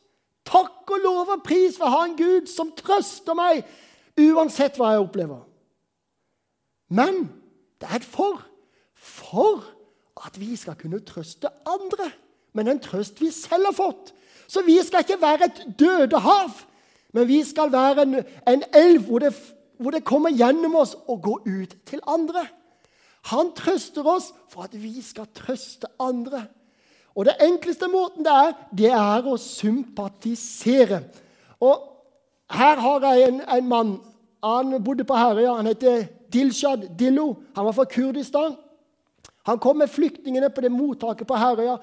[0.45, 3.63] Takk og lov og pris for å ha en Gud som trøster meg
[4.17, 5.41] uansett hva jeg opplever.
[6.89, 7.26] Men
[7.82, 8.41] det er et for
[8.95, 9.65] for
[10.26, 12.10] at vi skal kunne trøste andre
[12.56, 14.13] med en trøst vi selv har fått.
[14.48, 16.52] Så vi skal ikke være et døde hav,
[17.13, 19.34] men vi skal være en, en elv hvor det,
[19.80, 22.46] hvor det kommer gjennom oss og går ut til andre.
[23.32, 26.46] Han trøster oss for at vi skal trøste andre.
[27.15, 31.00] Og det enkleste måten det er, det er å sympatisere.
[31.63, 31.80] Og
[32.52, 33.96] her har jeg en, en mann.
[34.44, 35.56] Han bodde på Herøya.
[35.58, 37.32] Han heter Dilshad Dillo.
[37.56, 38.58] Han var fra Kurdistan.
[39.48, 41.80] Han kom med flyktningene på det mottaket på Herøya.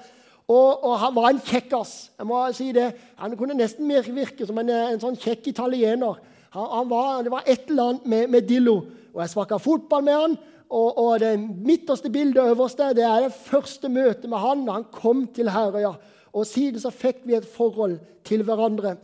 [0.47, 2.11] Og, og, han var en kjekkas.
[2.17, 2.89] jeg må si det.
[3.15, 6.19] Han kunne nesten virke som en, en sånn kjekk italiener.
[6.53, 8.75] Han, han var, det var et eller annet med, med Dillo.
[9.13, 10.35] Og Jeg sparka fotball med han.
[10.73, 14.89] Og, og, det midterste bildet øverste det er det første møtet med han da han
[14.91, 15.93] kom til Herøya.
[16.33, 18.97] Og siden så fikk vi et forhold til hverandre.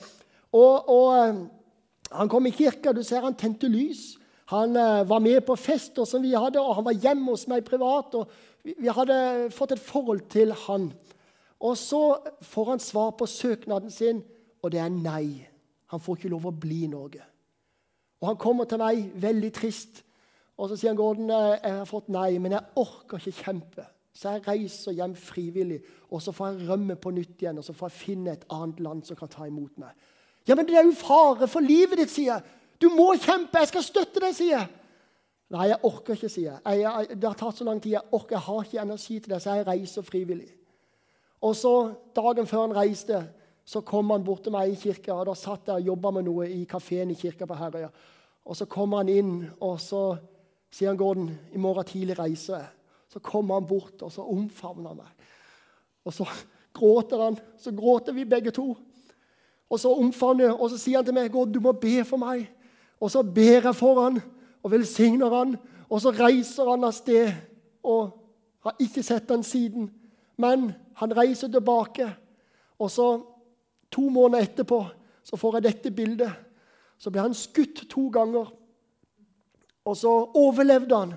[0.52, 1.42] Og, og eh,
[2.12, 2.92] Han kom i kirka.
[2.92, 4.18] Du ser han tente lys.
[4.50, 7.62] Han uh, var med på fester som vi hadde, og han var hjemme hos meg
[7.68, 8.16] privat.
[8.18, 8.32] og
[8.64, 10.90] vi hadde fått et forhold til han.
[11.60, 12.02] Og så
[12.42, 14.22] får han svar på søknaden sin,
[14.64, 15.48] og det er nei.
[15.92, 17.24] Han får ikke lov å bli i Norge.
[18.22, 20.04] Og Han kommer til meg veldig trist.
[20.60, 23.86] Og så sier han Gordon, jeg har fått nei, men jeg orker ikke kjempe.
[24.14, 25.80] Så jeg reiser hjem frivillig,
[26.12, 28.82] og så får jeg rømme på nytt igjen og så får jeg finne et annet
[28.84, 29.94] land som kan ta imot meg.
[30.50, 32.58] Ja, men det er jo fare for livet ditt, sier jeg.
[32.82, 33.62] Du må kjempe.
[33.62, 34.68] Jeg skal støtte deg, sier jeg.
[35.54, 36.80] Nei, jeg orker ikke, sier jeg.
[36.82, 37.96] jeg, jeg det har tatt så lang tid.
[37.96, 40.50] Jeg orker, jeg har ikke energi til det, så jeg reiser frivillig.
[41.42, 41.74] Og så,
[42.16, 43.22] dagen før han reiste,
[43.66, 45.14] så kom han bort til meg i kirka.
[45.14, 47.90] og Da satt jeg og jobba med noe i kafeen i kirka på Herøya.
[48.46, 50.18] Og så kommer han inn, og så
[50.74, 52.70] sier han Gordon, i morgen tidlig reiser jeg.
[53.14, 55.28] Så kommer han bort, og så omfavner han meg.
[56.06, 56.26] Og så
[56.78, 57.38] gråter han.
[57.58, 58.74] Så gråter vi begge to.
[59.70, 62.48] Og så omfavner og så sier han til meg Gordon, du må be for meg.
[63.00, 64.18] Og så ber jeg for han,
[64.64, 65.56] og velsigner han.
[65.90, 67.32] Og så reiser han av sted
[67.86, 68.16] og
[68.66, 69.92] har ikke sett han siden.
[70.38, 72.10] Men han reiser tilbake.
[72.80, 73.08] Og så,
[73.92, 74.84] to måneder etterpå,
[75.24, 76.32] så får jeg dette bildet.
[77.00, 78.52] Så ble han skutt to ganger.
[79.88, 81.14] Og så overlevde han.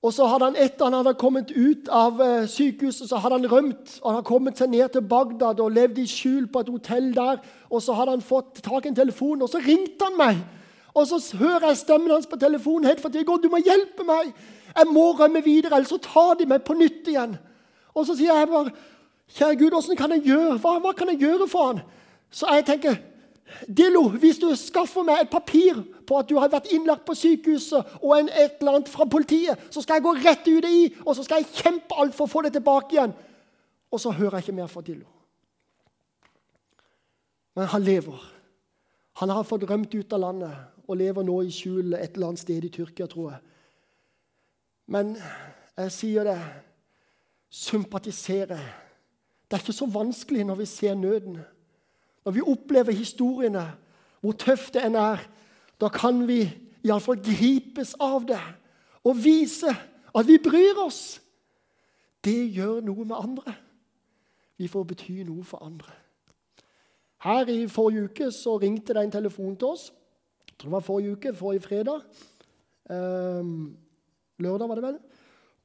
[0.00, 3.50] Og så hadde han Etter han hadde kommet ut av eh, sykehuset, så hadde han
[3.50, 3.98] rømt.
[4.00, 7.10] og Han hadde kommet seg ned til Bagdad og levd i skjul på et hotell
[7.16, 7.42] der.
[7.68, 10.40] Og Så hadde han fått tak i en telefon, og så ringte han meg.
[10.94, 12.88] Og Så hører jeg stemmen hans på telefonen.
[12.88, 14.32] helt for til går, 'Du må hjelpe meg!
[14.76, 17.38] Jeg må rømme videre, ellers så tar de meg på nytt igjen.'
[18.00, 18.72] Og så sier jeg bare,
[19.30, 20.58] 'Kjære Gud, åssen kan jeg gjøre?
[20.58, 21.82] Hva, hva kan jeg gjøre for han?'
[22.30, 22.96] Så jeg tenker
[23.66, 27.96] Dillo, hvis du skaffer meg et papir på at du har vært innlagt på sykehuset,
[28.02, 31.16] og en, et eller annet fra politiet, så skal jeg gå rett ut i, og
[31.16, 33.14] så skal jeg kjempe alt for å få det tilbake igjen.
[33.90, 35.08] Og så hører jeg ikke mer fra Dillo.
[37.58, 38.22] Men han lever.
[39.18, 40.54] Han har fått rømt ut av landet
[40.86, 43.40] og lever nå i skjul et eller annet sted i Tyrkia, tror jeg.
[44.90, 45.16] Men
[45.76, 46.38] jeg sier det
[47.50, 48.58] sympatisere.
[49.50, 51.38] Det er ikke så vanskelig når vi ser nøden.
[52.24, 53.72] Når vi opplever historiene,
[54.20, 55.22] hvor tøft det enn er,
[55.80, 56.44] da kan vi
[56.84, 58.40] iallfall gripes av det
[59.04, 59.72] og vise
[60.14, 61.20] at vi bryr oss.
[62.24, 63.54] Det gjør noe med andre.
[64.60, 65.92] Vi får bety noe for andre.
[67.24, 69.90] Her i forrige uke så ringte det en telefon til oss.
[70.48, 72.04] Jeg tror det var forrige uke, forrige fredag.
[72.90, 73.76] Um,
[74.38, 74.98] lørdag, var det vel.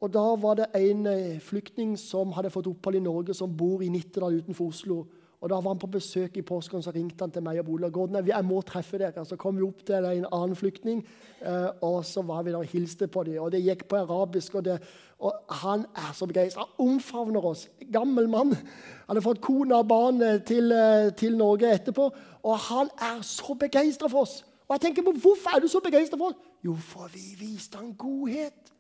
[0.06, 3.82] Og Da var det en eh, flyktning som hadde fått opphold i Norge, som bor
[3.82, 4.98] i Nittedal utenfor Oslo.
[5.42, 7.90] Og Da var han på besøk i påsken, så ringte han til meg og Bola.
[7.90, 9.26] Gordon, jeg må treffe dere.
[9.26, 11.02] Så kom vi opp til en annen flyktning,
[11.42, 13.40] eh, og så var vi der og hilste på dem.
[13.42, 14.78] Og det gikk på arabisk, og, det,
[15.20, 16.68] og han er så begeistra.
[16.78, 17.66] Omfavner oss.
[17.94, 18.54] Gammel mann.
[18.54, 20.70] Han hadde fått kone og barn eh, til,
[21.18, 22.12] til, Norge etterpå.
[22.44, 24.44] Og han er så begeistra for oss.
[24.68, 26.54] Og jeg tenker på, Hvorfor er du så begeistra for oss?
[26.66, 28.75] Jo, for vi viste han godhet,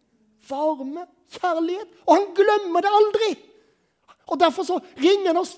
[0.49, 1.05] varme,
[1.37, 2.01] kjærlighet.
[2.05, 3.29] Og han glemmer det aldri!
[4.25, 5.55] Og Derfor så ringer han oss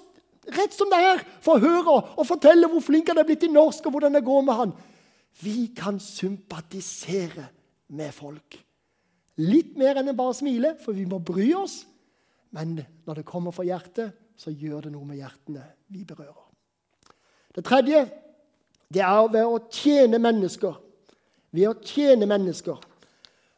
[0.51, 3.51] rett som det er, for å høre og fortelle hvor flink han er blitt i
[3.51, 4.73] norsk, og hvordan det går med han.
[5.43, 7.47] Vi kan sympatisere
[7.93, 8.57] med folk.
[9.37, 11.81] Litt mer enn bare smile, for vi må bry oss.
[12.55, 16.45] Men når det kommer fra hjertet, så gjør det noe med hjertene vi berører.
[17.53, 18.05] Det tredje
[18.93, 20.77] det er ved å tjene mennesker.
[21.51, 22.77] Ved å tjene mennesker.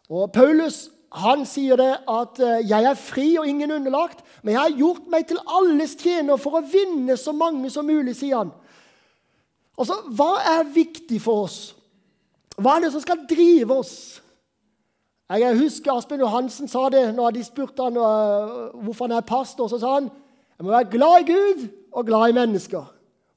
[0.09, 4.61] Og Paulus han sier det at eh, 'jeg er fri og ingen underlagt', men 'jeg
[4.61, 8.51] har gjort meg til alles tjener for å vinne så mange som mulig', sier han.
[9.77, 11.75] Altså, Hva er viktig for oss?
[12.57, 14.21] Hva er det som skal drive oss?
[15.29, 19.67] Jeg husker Asbjørn Johansen sa det når de spurte han uh, hvorfor han er pastor.
[19.69, 20.09] Så sa han
[20.57, 22.87] jeg må være glad i Gud og glad i mennesker.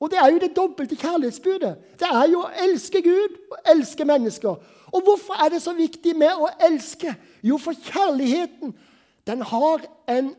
[0.01, 1.75] Og det er jo det dobbelte kjærlighetsbudet.
[2.01, 4.57] Det er jo å elske Gud og elske mennesker.
[4.93, 7.15] Og hvorfor er det så viktig med å elske?
[7.43, 8.75] Jo, for kjærligheten
[9.27, 10.33] den har en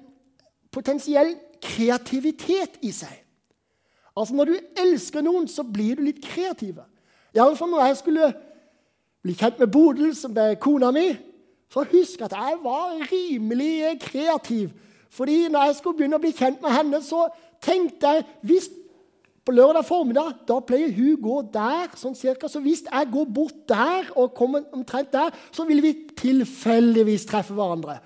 [0.72, 3.14] potensiell kreativitet i seg.
[4.18, 6.80] Altså Når du elsker noen, så blir du litt kreativ.
[7.34, 8.34] Iallfall når jeg skulle
[9.24, 11.08] bli kjent med Bodil, som er kona mi,
[11.72, 14.70] så husk at jeg var rimelig kreativ.
[15.10, 17.26] Fordi når jeg skulle begynne å bli kjent med henne, så
[17.64, 18.70] tenkte jeg hvis
[19.44, 22.48] på lørdag formiddag da pleier hun gå der, sånn cirka.
[22.48, 27.56] Så hvis jeg går bort der og kommer omtrent der, så vil vi tilfeldigvis treffe
[27.58, 28.00] hverandre.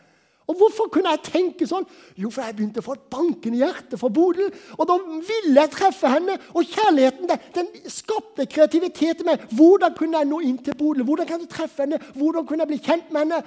[0.47, 1.83] Og Hvorfor kunne jeg tenke sånn?
[2.15, 4.47] Jo, for jeg begynte å få et bankende hjerte for Bodil.
[4.77, 6.37] Og da ville jeg treffe henne.
[6.55, 9.43] Og kjærligheten den, den skapte kreativitet i meg.
[9.51, 11.03] Hvordan kunne jeg nå inn til Bodil?
[11.03, 11.99] Hvordan kan jeg treffe henne?
[12.15, 13.43] Hvordan kunne jeg bli kjent med henne?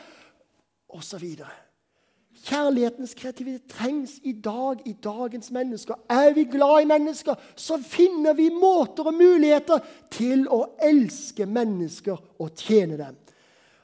[0.93, 1.70] Og så videre.
[2.41, 5.95] Kjærlighetens kreativitet trengs i dag i dagens mennesker.
[6.09, 12.17] Er vi glad i mennesker, så finner vi måter og muligheter til å elske mennesker
[12.41, 13.19] og tjene dem.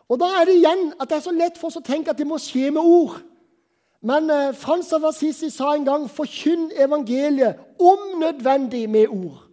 [0.08, 2.18] Og Da er det igjen at det er så lett for oss å tenke at
[2.18, 3.18] det må skje med ord.
[4.06, 9.45] Men eh, Frans av Assisi sa en gang 'forkynn evangeliet, om nødvendig med ord'.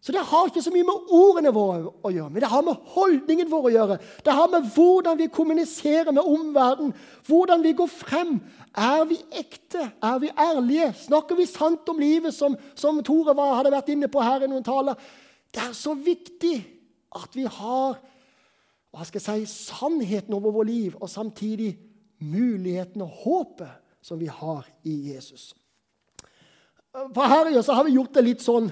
[0.00, 2.90] Så det har ikke så mye med ordene våre å gjøre, men det har med
[2.94, 3.96] holdningen vår å gjøre.
[4.24, 6.94] Det har med hvordan vi kommuniserer med omverdenen,
[7.26, 8.36] hvordan vi går frem.
[8.78, 9.88] Er vi ekte?
[9.98, 10.92] Er vi ærlige?
[11.02, 14.50] Snakker vi sant om livet, som, som Tore var, hadde vært inne på her i
[14.50, 14.94] noen taler?
[15.50, 16.54] Det er så viktig
[17.18, 17.98] at vi har
[18.94, 21.74] hva skal jeg si, sannheten over vår liv, og samtidig
[22.24, 25.52] muligheten og håpet som vi har i Jesus.
[27.14, 28.70] På Herøya har vi gjort det litt sånn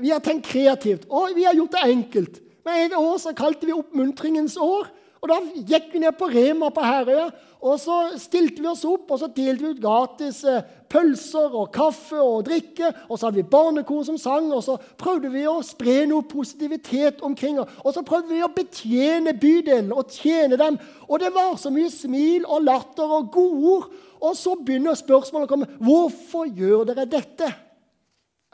[0.00, 2.38] vi har tenkt kreativt, og vi har gjort det enkelt.
[2.66, 4.88] Med et år så kalte vi oppmuntringens år.
[5.22, 7.28] og Da gikk vi ned på Rema på Herøya,
[7.66, 11.70] og så stilte vi oss opp og så delte vi ut gratis eh, pølser og
[11.74, 12.92] kaffe og drikke.
[13.08, 17.22] Og så hadde vi barnekor som sang, og så prøvde vi å spre noe positivitet
[17.26, 17.58] omkring.
[17.58, 20.78] Og så prøvde vi å betjene bydelen og tjene dem.
[21.08, 23.88] Og det var så mye smil og latter og godord.
[24.20, 25.72] Og så begynner spørsmålet å komme.
[25.82, 27.50] Hvorfor gjør dere dette?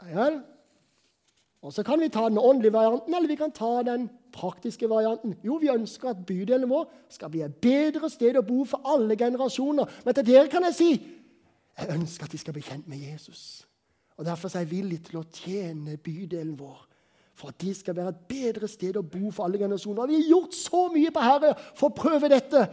[0.09, 0.31] Ja,
[1.63, 5.35] og Så kan vi ta den åndelige varianten, eller vi kan ta den praktiske varianten.
[5.43, 9.15] Jo, vi ønsker at bydelen vår skal bli et bedre sted å bo for alle
[9.15, 10.01] generasjoner.
[10.03, 10.89] Men til dere kan jeg si
[11.73, 13.63] jeg ønsker at de skal bli kjent med Jesus.
[14.17, 16.83] Og Derfor er jeg villig til å tjene bydelen vår.
[17.33, 20.03] For at de skal være et bedre sted å bo for alle generasjoner.
[20.03, 22.67] Og vi har gjort så mye på Herre for å prøve dette.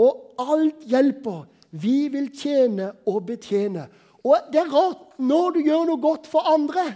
[0.00, 1.44] Og alt hjelper.
[1.70, 3.86] Vi vil tjene og betjene.
[4.24, 6.88] Og det er rart når du gjør noe godt for andre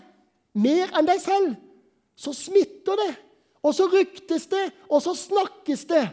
[0.55, 1.55] mer enn deg selv,
[2.17, 3.13] så smitter det.
[3.65, 6.05] Og så ryktes det, og så snakkes det.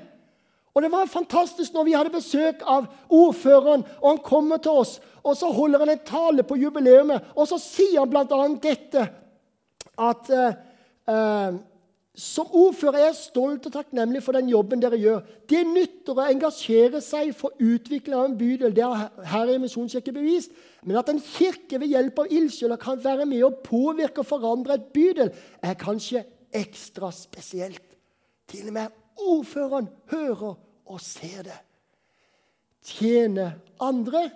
[0.74, 5.00] Og Det var fantastisk når vi hadde besøk av ordføreren, og han kommer til oss.
[5.24, 8.48] og Så holder han en tale på jubileet, og så sier han bl.a.
[8.64, 9.04] dette
[10.00, 10.54] at uh,
[11.12, 11.60] uh,
[12.22, 15.24] som ordfører er jeg stolt og takknemlig for den jobben dere gjør.
[15.50, 18.76] Det nytter å engasjere seg for utvikling av en bydel.
[18.78, 20.54] Det har her i Misjonskirken bevist.
[20.86, 24.78] Men at en kirke ved hjelp av ildsjeler kan være med og påvirke og forandre
[24.78, 25.34] et bydel,
[25.66, 26.22] er kanskje
[26.62, 27.98] ekstra spesielt.
[28.52, 31.58] Til og med ordføreren hører og ser det.
[32.86, 33.50] Tjene
[33.82, 34.28] andre,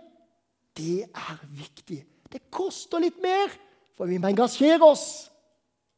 [0.77, 2.01] det er viktig.
[2.33, 3.53] Det koster litt mer,
[3.93, 5.27] for vi må engasjere oss.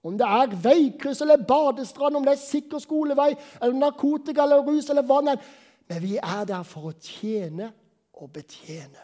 [0.05, 4.89] Om det er veikryss eller badestrand, om det er sikker skolevei, eller narkotika eller rus
[4.89, 5.41] eller er.
[5.89, 7.71] Men vi er der for å tjene
[8.13, 9.03] og betjene.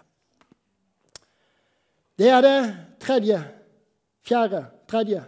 [2.18, 2.58] Det er det
[3.00, 3.42] tredje.
[4.24, 4.66] Fjerde.
[4.88, 5.24] Tredje.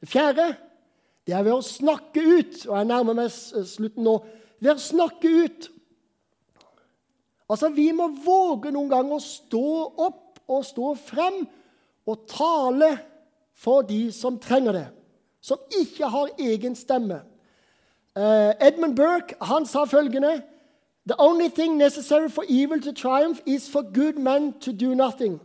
[0.00, 0.54] Det fjerde
[1.26, 2.60] det er ved å snakke ut.
[2.68, 4.20] Og jeg nærmer meg slutten nå.
[4.62, 5.68] Ved å snakke ut.
[7.50, 9.66] Altså, Vi må våge noen ganger å stå
[10.06, 11.42] opp og stå frem
[12.06, 12.92] og tale
[13.56, 14.86] for de som trenger det
[15.46, 17.20] som ikke har egen stemme.
[18.16, 20.42] Uh, Edmund Burke han sa følgende
[21.06, 25.40] The only thing necessary for evil to triumph is for good men to do nothing.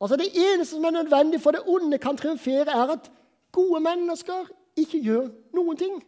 [0.00, 3.10] Altså Det eneste som er nødvendig for det onde kan triumfere, er at
[3.52, 6.02] gode mennesker ikke gjør noen ting.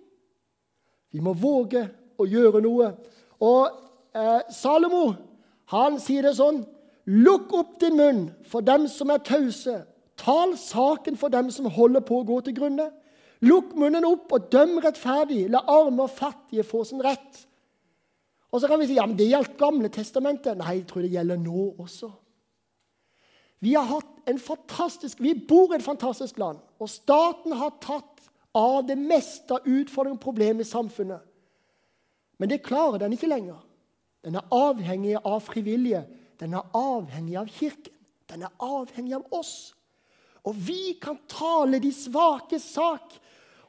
[1.13, 1.89] Vi må våge
[2.19, 2.91] å gjøre noe.
[3.41, 3.69] Og
[4.15, 5.15] eh, Salomo
[5.71, 6.65] han sier det sånn
[7.07, 9.85] Lukk opp din munn for dem som er tause.
[10.17, 12.89] Tal saken for dem som holder på å gå til grunne.
[13.45, 15.45] Lukk munnen opp og døm rettferdig.
[15.53, 17.43] La arme og fattige få sin rett.
[18.53, 20.57] Og så kan vi si ja, men det gjaldt Gamle testamentet.
[20.57, 22.09] Nei, jeg tror det gjelder nå også.
[23.61, 28.27] Vi har hatt en fantastisk, vi bor i et fantastisk land, og staten har tatt
[28.57, 31.25] av det meste av utfordringer og problemer i samfunnet.
[32.37, 33.59] Men det klarer den ikke lenger.
[34.25, 36.03] Den er avhengig av frivillige.
[36.41, 37.93] Den er avhengig av Kirken.
[38.27, 39.76] Den er avhengig av oss.
[40.47, 43.17] Og vi kan tale de svake sak.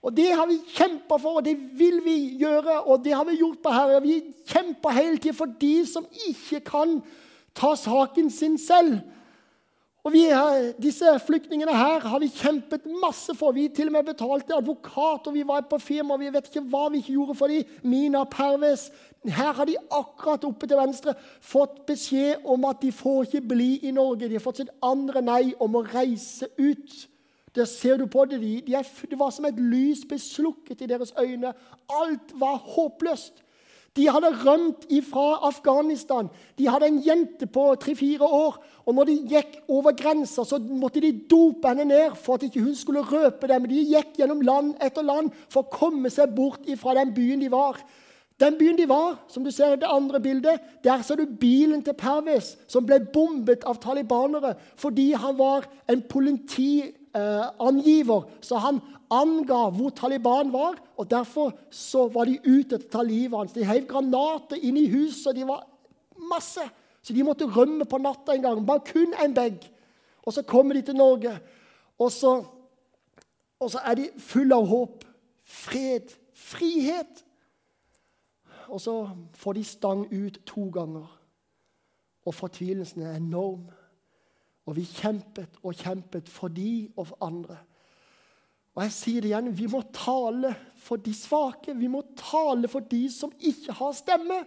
[0.05, 2.83] Og det har vi kjempa for, og det vil vi gjøre.
[2.85, 4.01] Og det har vi gjort på Herre.
[4.05, 6.99] Vi kjemper hele tida for de som ikke kan
[7.57, 8.99] ta saken sin selv.
[10.08, 10.24] Og vi,
[10.80, 13.52] Disse flyktningene her har vi kjempet masse for.
[13.52, 16.15] Vi til og med betalte advokat, og vi var på firma.
[16.15, 17.74] Vi vet ikke hva vi ikke gjorde for dem.
[17.84, 18.86] Mina Perves.
[19.28, 21.12] Her har de akkurat oppe til venstre
[21.43, 24.30] fått beskjed om at de får ikke bli i Norge.
[24.30, 26.96] De har fått sitt andre nei om å reise ut.
[27.58, 28.39] Der ser du på det.
[28.39, 31.52] De, de er, det var som et lys ble slukket i deres øyne.
[32.00, 33.43] Alt var håpløst.
[33.98, 36.30] De hadde rømt fra Afghanistan.
[36.58, 38.60] De hadde en jente på tre-fire år.
[38.88, 42.62] Og Når de gikk over grensa, så måtte de dope henne ned for at ikke
[42.63, 43.65] hun skulle røpe dem.
[43.67, 47.50] De gikk gjennom land etter land for å komme seg bort fra den byen de
[47.52, 47.76] var.
[48.39, 51.82] Den byen de var, som du ser i det andre bildet, der ser du bilen
[51.84, 58.22] til Pervis, som ble bombet av talibanere fordi han var en politiangiver.
[58.39, 63.03] Så han anga hvor Taliban var, og derfor så var de ute etter å ta
[63.03, 63.53] livet hans.
[63.57, 65.36] De heiv granater inn i huset.
[65.36, 65.66] De var
[66.30, 66.61] masse.
[67.08, 68.66] Så de måtte rømme på natta en gang.
[68.68, 69.62] Bare kun en bag.
[70.28, 71.39] Og så kommer de til Norge.
[71.99, 72.43] Og så
[73.60, 75.05] Og så er de fulle av håp,
[75.43, 77.24] fred, frihet.
[78.70, 81.08] Og så får de stang ut to ganger.
[82.26, 83.64] Og fortvilelsen er enorm.
[84.66, 87.58] Og vi kjempet og kjempet for de og for andre.
[88.76, 91.74] Og jeg sier det igjen, vi må tale for de svake.
[91.74, 94.43] Vi må tale for de som ikke har stemme.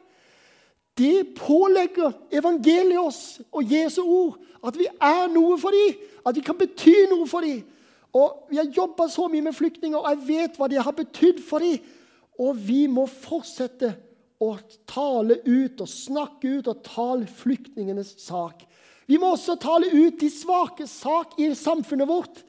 [1.00, 4.36] Det pålegger evangeliet oss og Jesu ord
[4.66, 5.96] at vi er noe for dem.
[6.26, 7.62] At vi kan bety noe for dem.
[8.12, 11.40] Og Vi har jobba så mye med flyktninger, og jeg vet hva det har betydd
[11.46, 11.78] for dem.
[12.40, 13.94] Og vi må fortsette
[14.40, 14.54] å
[14.88, 18.64] tale ut og snakke ut og tale flyktningenes sak.
[19.06, 22.42] Vi må også tale ut de svake sak i samfunnet vårt.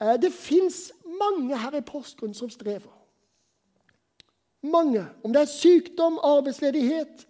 [0.00, 2.92] Eh, det fins mange her i Porsgrunn som strever.
[4.64, 5.04] Mange.
[5.24, 7.26] Om det er sykdom, arbeidsledighet,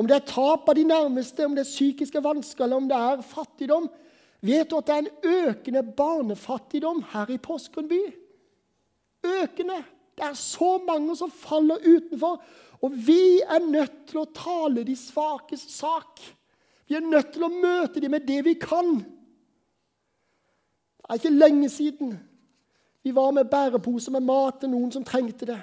[0.00, 2.96] om det er tap av de nærmeste, om det er psykiske vansker eller om det
[2.96, 3.90] er fattigdom.
[4.40, 8.00] Vet du at det er en økende barnefattigdom her i Porsgrunn by?
[9.42, 9.82] Økende.
[10.16, 12.40] Det er så mange som faller utenfor.
[12.80, 16.24] Og vi er nødt til å tale de svakes sak.
[16.88, 19.02] Vi er nødt til å møte dem med det vi kan.
[20.96, 22.16] Det er ikke lenge siden
[23.04, 25.60] vi var med bæreposer med mat til noen som trengte det.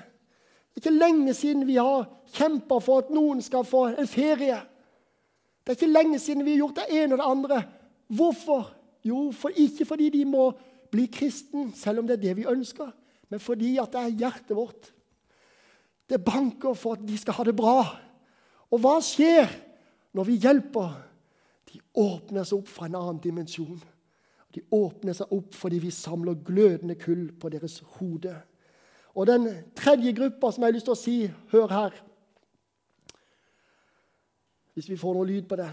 [0.78, 2.04] Det er ikke lenge siden vi har
[2.38, 4.60] kjempa for at noen skal få en ferie.
[5.66, 7.56] Det er ikke lenge siden vi har gjort det ene og det andre.
[8.14, 8.68] Hvorfor?
[9.02, 10.52] Jo, for ikke fordi de må
[10.94, 12.92] bli kristen, selv om det er det vi ønsker,
[13.30, 14.92] men fordi at det er hjertet vårt.
[16.10, 17.82] Det banker for at de skal ha det bra.
[18.70, 19.50] Og hva skjer
[20.14, 20.94] når vi hjelper?
[21.74, 23.82] De åpner seg opp fra en annen dimensjon.
[24.54, 28.38] De åpner seg opp fordi vi samler glødende kull på deres hode.
[29.18, 31.16] Og den tredje gruppa som jeg har lyst til å si,
[31.50, 31.96] hør her
[34.78, 35.72] Hvis vi får noe lyd på det.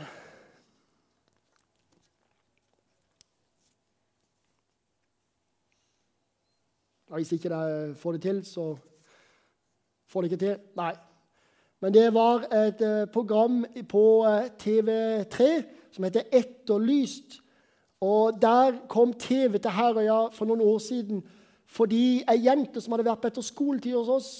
[7.12, 8.64] Hvis ikke de får det til, så
[10.08, 10.56] får de ikke til.
[10.80, 10.94] Nei.
[11.84, 13.60] Men det var et eh, program
[13.92, 15.52] på eh, TV3
[15.92, 17.42] som heter Etterlyst.
[18.00, 21.20] Og Der kom TV til Herøya for noen år siden
[21.66, 24.32] fordi ei jente som hadde vært på etterskoletid hos oss,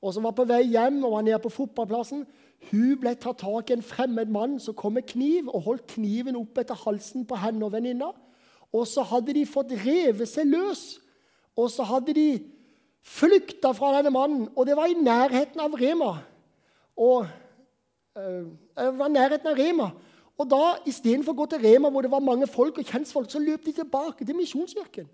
[0.00, 2.24] og som var på vei hjem og var nede på fotballplassen,
[2.70, 6.36] hun ble tatt tak i en fremmed mann som kom med kniv og holdt kniven
[6.40, 8.10] opp etter halsen på henne og venninna.
[8.72, 10.98] Og så hadde de fått revet seg løs
[11.60, 12.28] og så hadde de
[13.06, 16.12] flykta fra denne mannen, og det var i nærheten av Rema.
[16.96, 17.26] Og,
[18.16, 19.90] øh, det var i nærheten av Rema.
[20.40, 23.40] Og da, Istedenfor å gå til Rema, hvor det var mange folk og kjentfolk, så
[23.42, 25.08] løp de tilbake til Misjonskirken.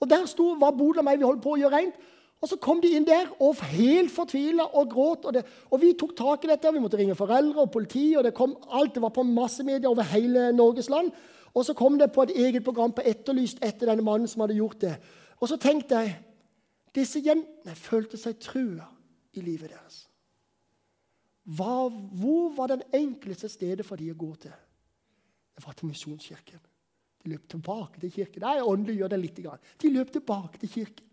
[0.00, 1.94] Og Der sto, var Bodil og meg, vi holdt på å gjøre rent.
[2.40, 5.24] Og Så kom de inn der og helt fortvila og gråt.
[5.24, 6.68] Og, det, og, Vi tok tak i dette.
[6.68, 8.14] og Vi måtte ringe foreldre og politi.
[8.16, 11.10] og det kom, Alt det var på massemedier over hele Norges land.
[11.54, 14.54] Og så kom det på et eget program på Etterlyst etter denne mannen som hadde
[14.54, 14.96] gjort det.
[15.40, 16.16] Og så tenkte jeg
[16.94, 18.86] disse jentene følte seg trua
[19.34, 20.06] i livet deres.
[21.44, 24.54] Hva, hvor var den enkleste stedet for de å gå til?
[25.56, 26.60] Det var til Misjonskirken.
[27.20, 28.44] De løp tilbake til kirken.
[28.46, 29.40] Nei, åndelig gjør det litt.
[29.82, 31.08] De løp tilbake til kirken.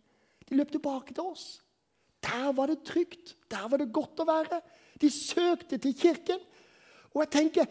[0.47, 1.47] De løp tilbake til oss.
[2.24, 3.36] Der var det trygt.
[3.51, 4.62] Der var det godt å være.
[5.01, 6.39] De søkte til kirken.
[7.14, 7.68] Og jeg tenker,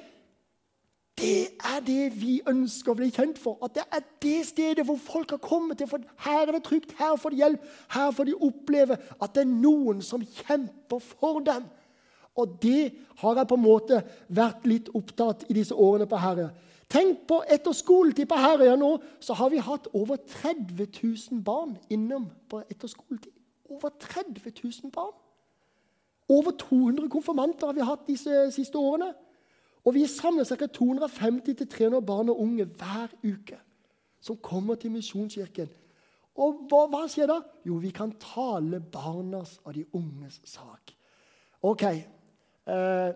[1.16, 3.56] det er det vi ønsker å bli kjent for.
[3.64, 5.88] At det er det stedet hvor folk har kommet til.
[5.88, 7.64] For her er det trygt, her får de hjelp,
[7.94, 11.64] her får de oppleve at det er noen som kjemper for dem.
[12.36, 16.50] Og det har jeg på en måte vært litt opptatt i disse årene på Herøya.
[16.88, 21.76] Tenk på etter skoletid på Herøya nå, så har vi hatt over 30 000 barn
[21.90, 23.32] innom på etter skoletid.
[23.66, 25.14] Over 30 000 barn.
[26.28, 29.12] Over 200 konfirmanter har vi hatt disse siste årene.
[29.86, 30.66] Og vi samler ca.
[30.66, 33.58] 250-300 barn og unge hver uke
[34.20, 35.68] som kommer til Misjonskirken.
[36.36, 37.38] Og hva, hva, skjer da?
[37.64, 40.92] Jo, vi kan tale barnas og de unges sak.
[41.64, 41.84] Ok.
[41.86, 43.10] Eh,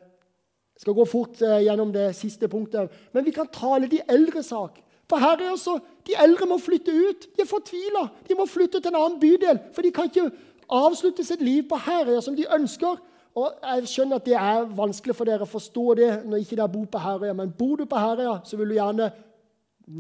[0.81, 2.89] jeg skal gå fort eh, gjennom det siste punktet.
[3.13, 4.79] Men vi kan tale de eldres sak.
[5.11, 5.75] For her er også,
[6.07, 7.27] De eldre må flytte ut.
[7.37, 8.07] De er fortvila.
[8.29, 9.61] De må flytte til en annen bydel.
[9.77, 10.31] For de kan ikke
[10.73, 12.97] avslutte sitt liv på Herøya som de ønsker.
[13.37, 16.73] Og Jeg skjønner at det er vanskelig for dere å forstå det når ikke dere
[16.73, 17.37] bor på Herøya.
[17.37, 19.13] Men bor du på Herøya, så vil du gjerne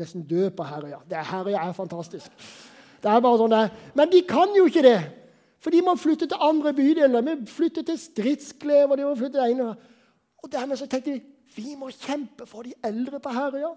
[0.00, 1.04] nesten dø på Herøya.
[1.10, 2.32] Det Herøya er fantastisk.
[3.04, 3.62] Det er bare sånn det
[3.94, 4.98] Men de kan jo ikke det.
[5.60, 7.22] Fordi man flytter til andre bydeler.
[7.28, 8.88] Vi flytter til Stridsklev.
[8.88, 9.74] Og de må flytte til ene.
[10.42, 11.22] Og dermed så tenkte vi
[11.56, 13.72] vi må kjempe for de eldre på Herøya.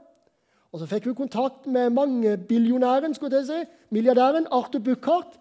[0.74, 5.40] Og så fikk vi kontakt med mange billionæren, skulle jeg si, milliardæren Arthur Buchardt.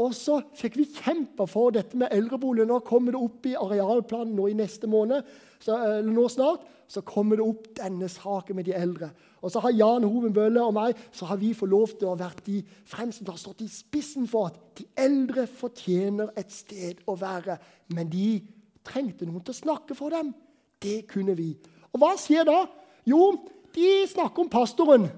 [0.00, 2.66] Og så fikk vi kjempa for dette med eldreboliger.
[2.66, 5.22] Nå kommer det opp i arealplanen nå i neste måned.
[5.62, 9.08] Så, eller nå snart så kommer det opp denne saken med de eldre.
[9.40, 12.14] Og så har Jan Hoven Bølle og meg så har vi fått lov til å
[12.14, 12.58] ha vært de
[12.88, 17.56] fremste har stått i spissen for at de eldre fortjener et sted å være.
[17.94, 18.42] Men de
[18.84, 20.34] trengte noen til å snakke for dem.
[20.84, 21.54] Det kunne vi.
[21.92, 22.64] Og hva skjer da?
[23.08, 23.32] Jo,
[23.74, 25.08] de snakker om pastoren.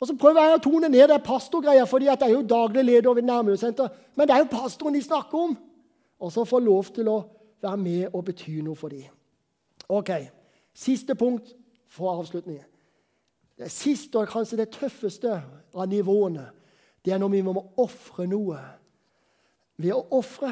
[0.00, 3.14] Og så prøver jeg å tone ned det pastorgreia, fordi det er jo daglig leder
[3.16, 3.88] ved Nærmiljøsenter.
[4.18, 5.54] Men det er jo pastoren de snakker om.
[6.20, 7.20] Og så får lov til å
[7.62, 9.06] være med og bety noe for dem.
[9.88, 10.10] Ok,
[10.76, 11.54] Siste punkt
[11.88, 12.64] for avslutningen.
[13.58, 15.38] Det siste og kanskje det tøffeste
[15.72, 16.50] av nivåene
[17.04, 18.58] det er når vi må ofre noe.
[19.78, 20.50] Ved å ofre.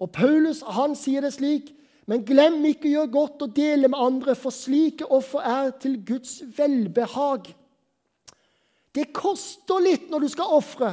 [0.00, 1.68] Og Paulus han sier det slik
[2.10, 6.00] men glem ikke å gjøre godt og dele med andre, for slike offer er til
[6.02, 7.52] Guds velbehag.
[8.90, 10.90] Det koster litt når du skal ofre.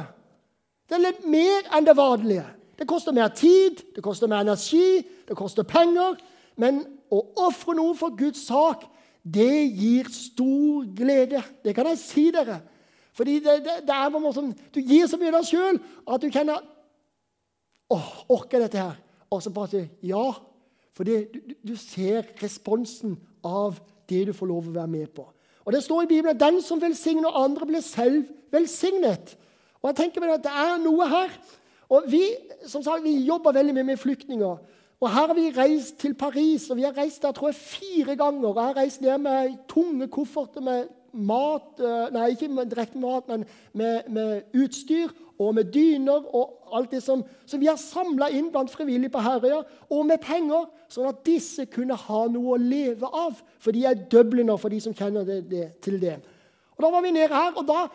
[0.86, 2.46] Det er litt mer enn det vanlige.
[2.78, 6.14] Det koster mer tid, det koster mer energi, det koster penger.
[6.54, 8.86] Men å ofre noe for Guds sak,
[9.26, 11.42] det gir stor glede.
[11.66, 12.60] Det kan jeg si dere.
[13.18, 16.22] Fordi det, det, det er noe som, Du gir så mye av deg sjøl at
[16.22, 16.62] du kjenner
[17.90, 18.94] åh, orker dette her?
[19.34, 20.28] Og så bare sier ja.
[20.98, 21.14] For du,
[21.62, 23.12] du ser responsen
[23.46, 23.76] av
[24.10, 25.28] det du får lov å være med på.
[25.62, 29.36] Og Det står i Bibelen at 'den som velsigner andre, blir selv velsignet'.
[29.82, 31.30] Og jeg tenker meg at Det er noe her.
[31.88, 32.22] Og Vi
[32.66, 34.56] som sagt, vi jobber veldig mye med flyktninger.
[35.00, 38.16] Og Her har vi reist til Paris, og vi har reist der tror jeg, fire
[38.16, 38.48] ganger.
[38.48, 43.28] og Jeg har reist ned med tunge kofferter med mat eh, Nei, ikke direkte mat,
[43.28, 48.30] men med, med utstyr og med dyner og alt det som, som vi har samla
[48.34, 52.60] inn blant frivillige på Herøya, og med penger, sånn at disse kunne ha noe å
[52.60, 53.38] leve av.
[53.62, 56.18] For de er Dubliner, for de som kjenner det, det, til det.
[56.76, 57.86] Og Da var vi nede her, og da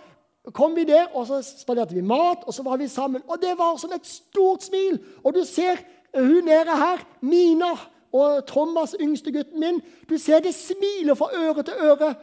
[0.55, 3.23] kom vi der, og så spanderte vi mat, og så var vi sammen.
[3.27, 4.99] Og det var som et stort smil.
[5.23, 5.79] Og du ser
[6.15, 7.73] hun nede her, Mina
[8.13, 12.13] og Thomas, yngste gutten min, du ser det smiler fra øre til øre.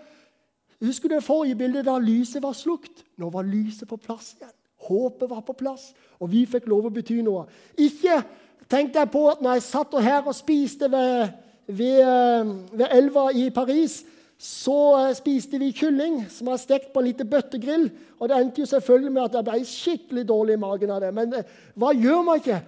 [0.80, 3.04] Husker du det forrige bildet da lyset var slukt?
[3.20, 4.54] Nå var lyset på plass igjen.
[4.80, 7.44] Håpet var på plass, og vi fikk lov å bety noe.
[7.76, 8.22] Ikke
[8.70, 11.34] tenkte jeg på at når jeg satt her og spiste ved,
[11.68, 14.00] ved, eh, ved elva i Paris,
[14.40, 17.90] så eh, spiste vi kylling som var stekt på en liten bøttegrill.
[18.16, 21.10] Og det endte jo selvfølgelig med at jeg ble skikkelig dårlig i magen av det.
[21.16, 22.62] Men eh, hva gjør man ikke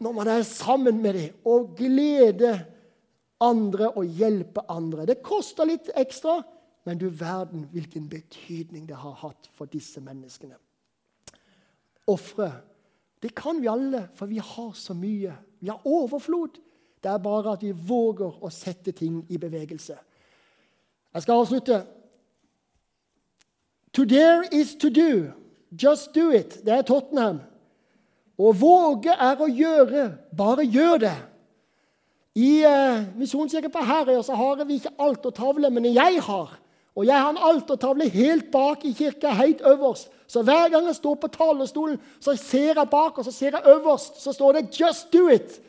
[0.00, 2.62] når man er sammen med dem og gleder
[3.44, 5.04] andre og hjelper andre?
[5.12, 6.38] Det koster litt ekstra,
[6.84, 10.56] men du verden hvilken betydning det har hatt for disse menneskene
[12.10, 12.52] ofre.
[13.22, 15.34] Det kan vi alle, for vi har så mye.
[15.60, 16.58] Vi har overflod.
[17.02, 19.96] Det er bare at vi våger å sette ting i bevegelse.
[21.14, 21.82] Jeg skal avslutte.
[23.92, 25.32] To dare is to do.
[25.70, 26.60] Just do it.
[26.64, 27.40] Det er Tottenham.
[28.40, 30.06] Å våge er å gjøre.
[30.36, 31.16] Bare gjør det.
[32.40, 36.54] I uh, Misjonskirken på Herøya så har vi ikke alt å tavle, men jeg har.
[36.96, 40.10] Og jeg har en altertavle helt bak i kirka, helt øverst.
[40.26, 43.76] Så hver gang jeg står på talerstolen, så ser jeg bak, og så ser jeg
[43.76, 45.60] øverst, så står det 'Just do it'.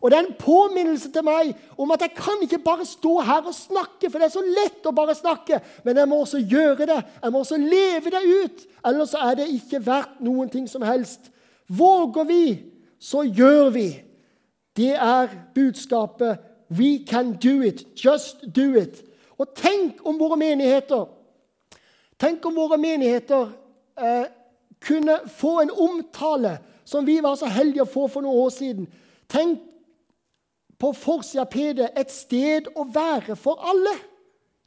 [0.00, 3.46] Og Det er en påminnelse til meg om at jeg kan ikke bare stå her
[3.46, 6.86] og snakke, for det er så lett å bare snakke, men jeg må også gjøre
[6.86, 7.04] det.
[7.22, 8.66] Jeg må også leve det ut.
[8.86, 11.20] Ellers er det ikke verdt noen ting som helst.
[11.68, 12.62] Våger vi,
[13.00, 14.02] så gjør vi.
[14.76, 16.38] Det er budskapet.
[16.70, 18.04] We can do it.
[18.04, 19.02] Just do it.
[19.38, 21.06] Og tenk om våre menigheter
[22.16, 23.50] Tenk om våre menigheter
[24.00, 24.24] eh,
[24.80, 28.86] kunne få en omtale som vi var så heldige å få for noen år siden.
[29.28, 29.60] Tenk
[30.80, 33.98] på forsida PD 'Et sted å være for alle'.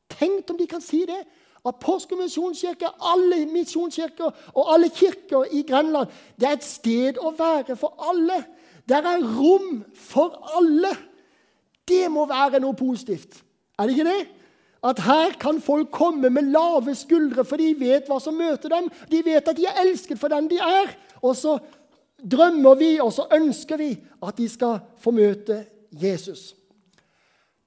[0.09, 1.23] Tenk om de kan si det.
[1.65, 1.75] At
[2.17, 6.07] misjonskirke, alle misjonskirker og alle kirker i Grenland
[6.39, 8.45] det er et sted å være for alle.
[8.87, 10.95] Der er rom for alle.
[11.87, 13.43] Det må være noe positivt.
[13.79, 14.27] Er det ikke det?
[14.83, 18.87] At her kan folk komme med lave skuldre, for de vet hva som møter dem.
[19.11, 20.93] De vet at de er elsket for den de er.
[21.21, 21.57] Og så
[22.19, 23.91] drømmer vi, og så ønsker vi
[24.23, 26.55] at de skal få møte Jesus.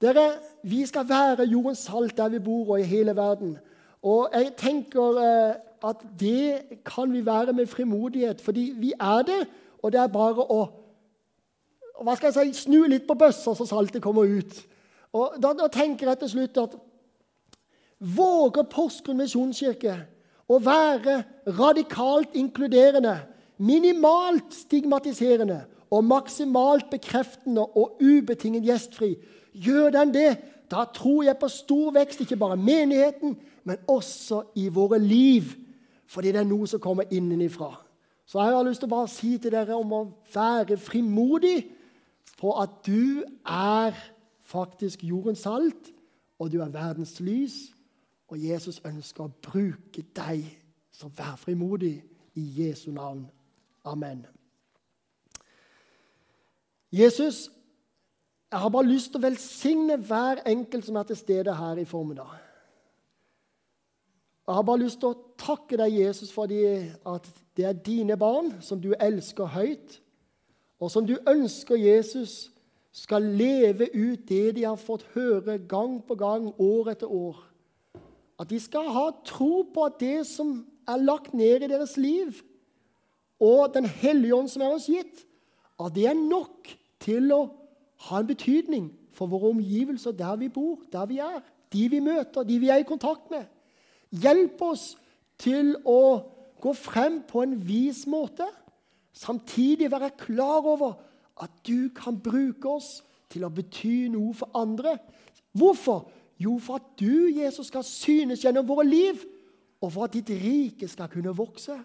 [0.01, 0.31] Dere,
[0.63, 3.57] Vi skal være jordens salt der vi bor, og i hele verden.
[4.01, 9.47] Og jeg tenker eh, at det kan vi være med frimodighet, fordi vi er det.
[9.83, 10.61] Og det er bare å
[12.03, 14.55] hva skal jeg si, snu litt på bøssa så saltet kommer ut.
[15.13, 16.73] Og da, da tenker jeg til slutt at
[18.03, 19.95] våger Porsgrunn misjonskirke
[20.51, 21.21] å være
[21.55, 23.15] radikalt inkluderende,
[23.63, 29.13] minimalt stigmatiserende og maksimalt bekreftende og ubetinget gjestfri.
[29.53, 30.31] Gjør den det,
[30.71, 35.53] da tror jeg på stor vekst, ikke bare menigheten, men også i våre liv.
[36.09, 37.71] Fordi det er noe som kommer innenifra.
[38.25, 41.59] Så jeg har lyst til å bare si til dere om å være frimodig
[42.39, 43.95] på at du er
[44.49, 45.91] faktisk jordens salt,
[46.39, 47.72] og du er verdens lys.
[48.33, 50.47] Og Jesus ønsker å bruke deg,
[50.89, 51.99] så vær frimodig
[52.33, 53.27] i Jesu navn.
[53.85, 54.23] Amen.
[56.89, 57.51] Jesus,
[58.49, 61.85] jeg har bare lyst til å velsigne hver enkelt som er til stede her i
[61.85, 62.33] formiddag.
[64.47, 68.55] Jeg har bare lyst til å takke deg, Jesus, for at det er dine barn
[68.65, 69.99] som du elsker høyt,
[70.81, 72.49] og som du ønsker, Jesus,
[72.89, 77.52] skal leve ut det de har fått høre gang på gang, år etter år.
[78.43, 82.41] At de skal ha tro på at det som er lagt ned i deres liv,
[83.39, 85.23] og Den hellige ånd som er oss gitt,
[85.79, 86.67] at det er nok
[87.03, 87.41] til å
[88.07, 88.85] ha en betydning
[89.15, 91.39] for våre omgivelser der vi bor, der vi er,
[91.73, 93.47] de vi møter, de vi er i kontakt med.
[94.11, 94.93] Hjelp oss
[95.41, 96.23] til å
[96.63, 98.47] gå frem på en vis måte,
[99.13, 100.99] samtidig være klar over
[101.43, 104.97] at du kan bruke oss til å bety noe for andre.
[105.51, 106.05] Hvorfor?
[106.43, 109.23] Jo, for at du, Jesus, skal synes gjennom våre liv,
[109.81, 111.75] og for at ditt rike skal kunne vokse.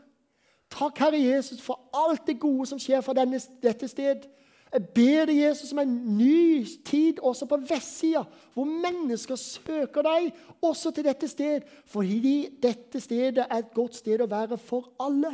[0.70, 4.26] Takk, Herre Jesus, for alt det gode som skjer fra denne, dette sted.
[4.68, 10.28] Jeg ber deg, Jesus, om en ny tid også på vestsida, hvor mennesker søker deg
[10.60, 15.32] også til dette sted, fordi dette stedet er et godt sted å være for alle.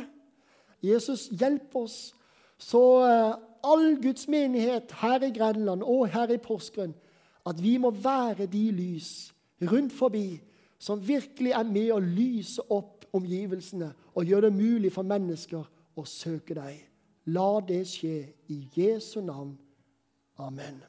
[0.85, 2.13] Jesus, hjelp oss,
[2.61, 6.95] så uh, all Guds menighet her i Grenland og her i Porsgrunn,
[7.45, 10.41] at vi må være de lys rundt forbi
[10.79, 15.63] som virkelig er med å lyse opp omgivelsene og gjøre det mulig for mennesker
[15.95, 16.81] å søke deg.
[17.33, 18.17] La det skje
[18.53, 19.55] i Jesu navn.
[20.37, 20.83] Amen.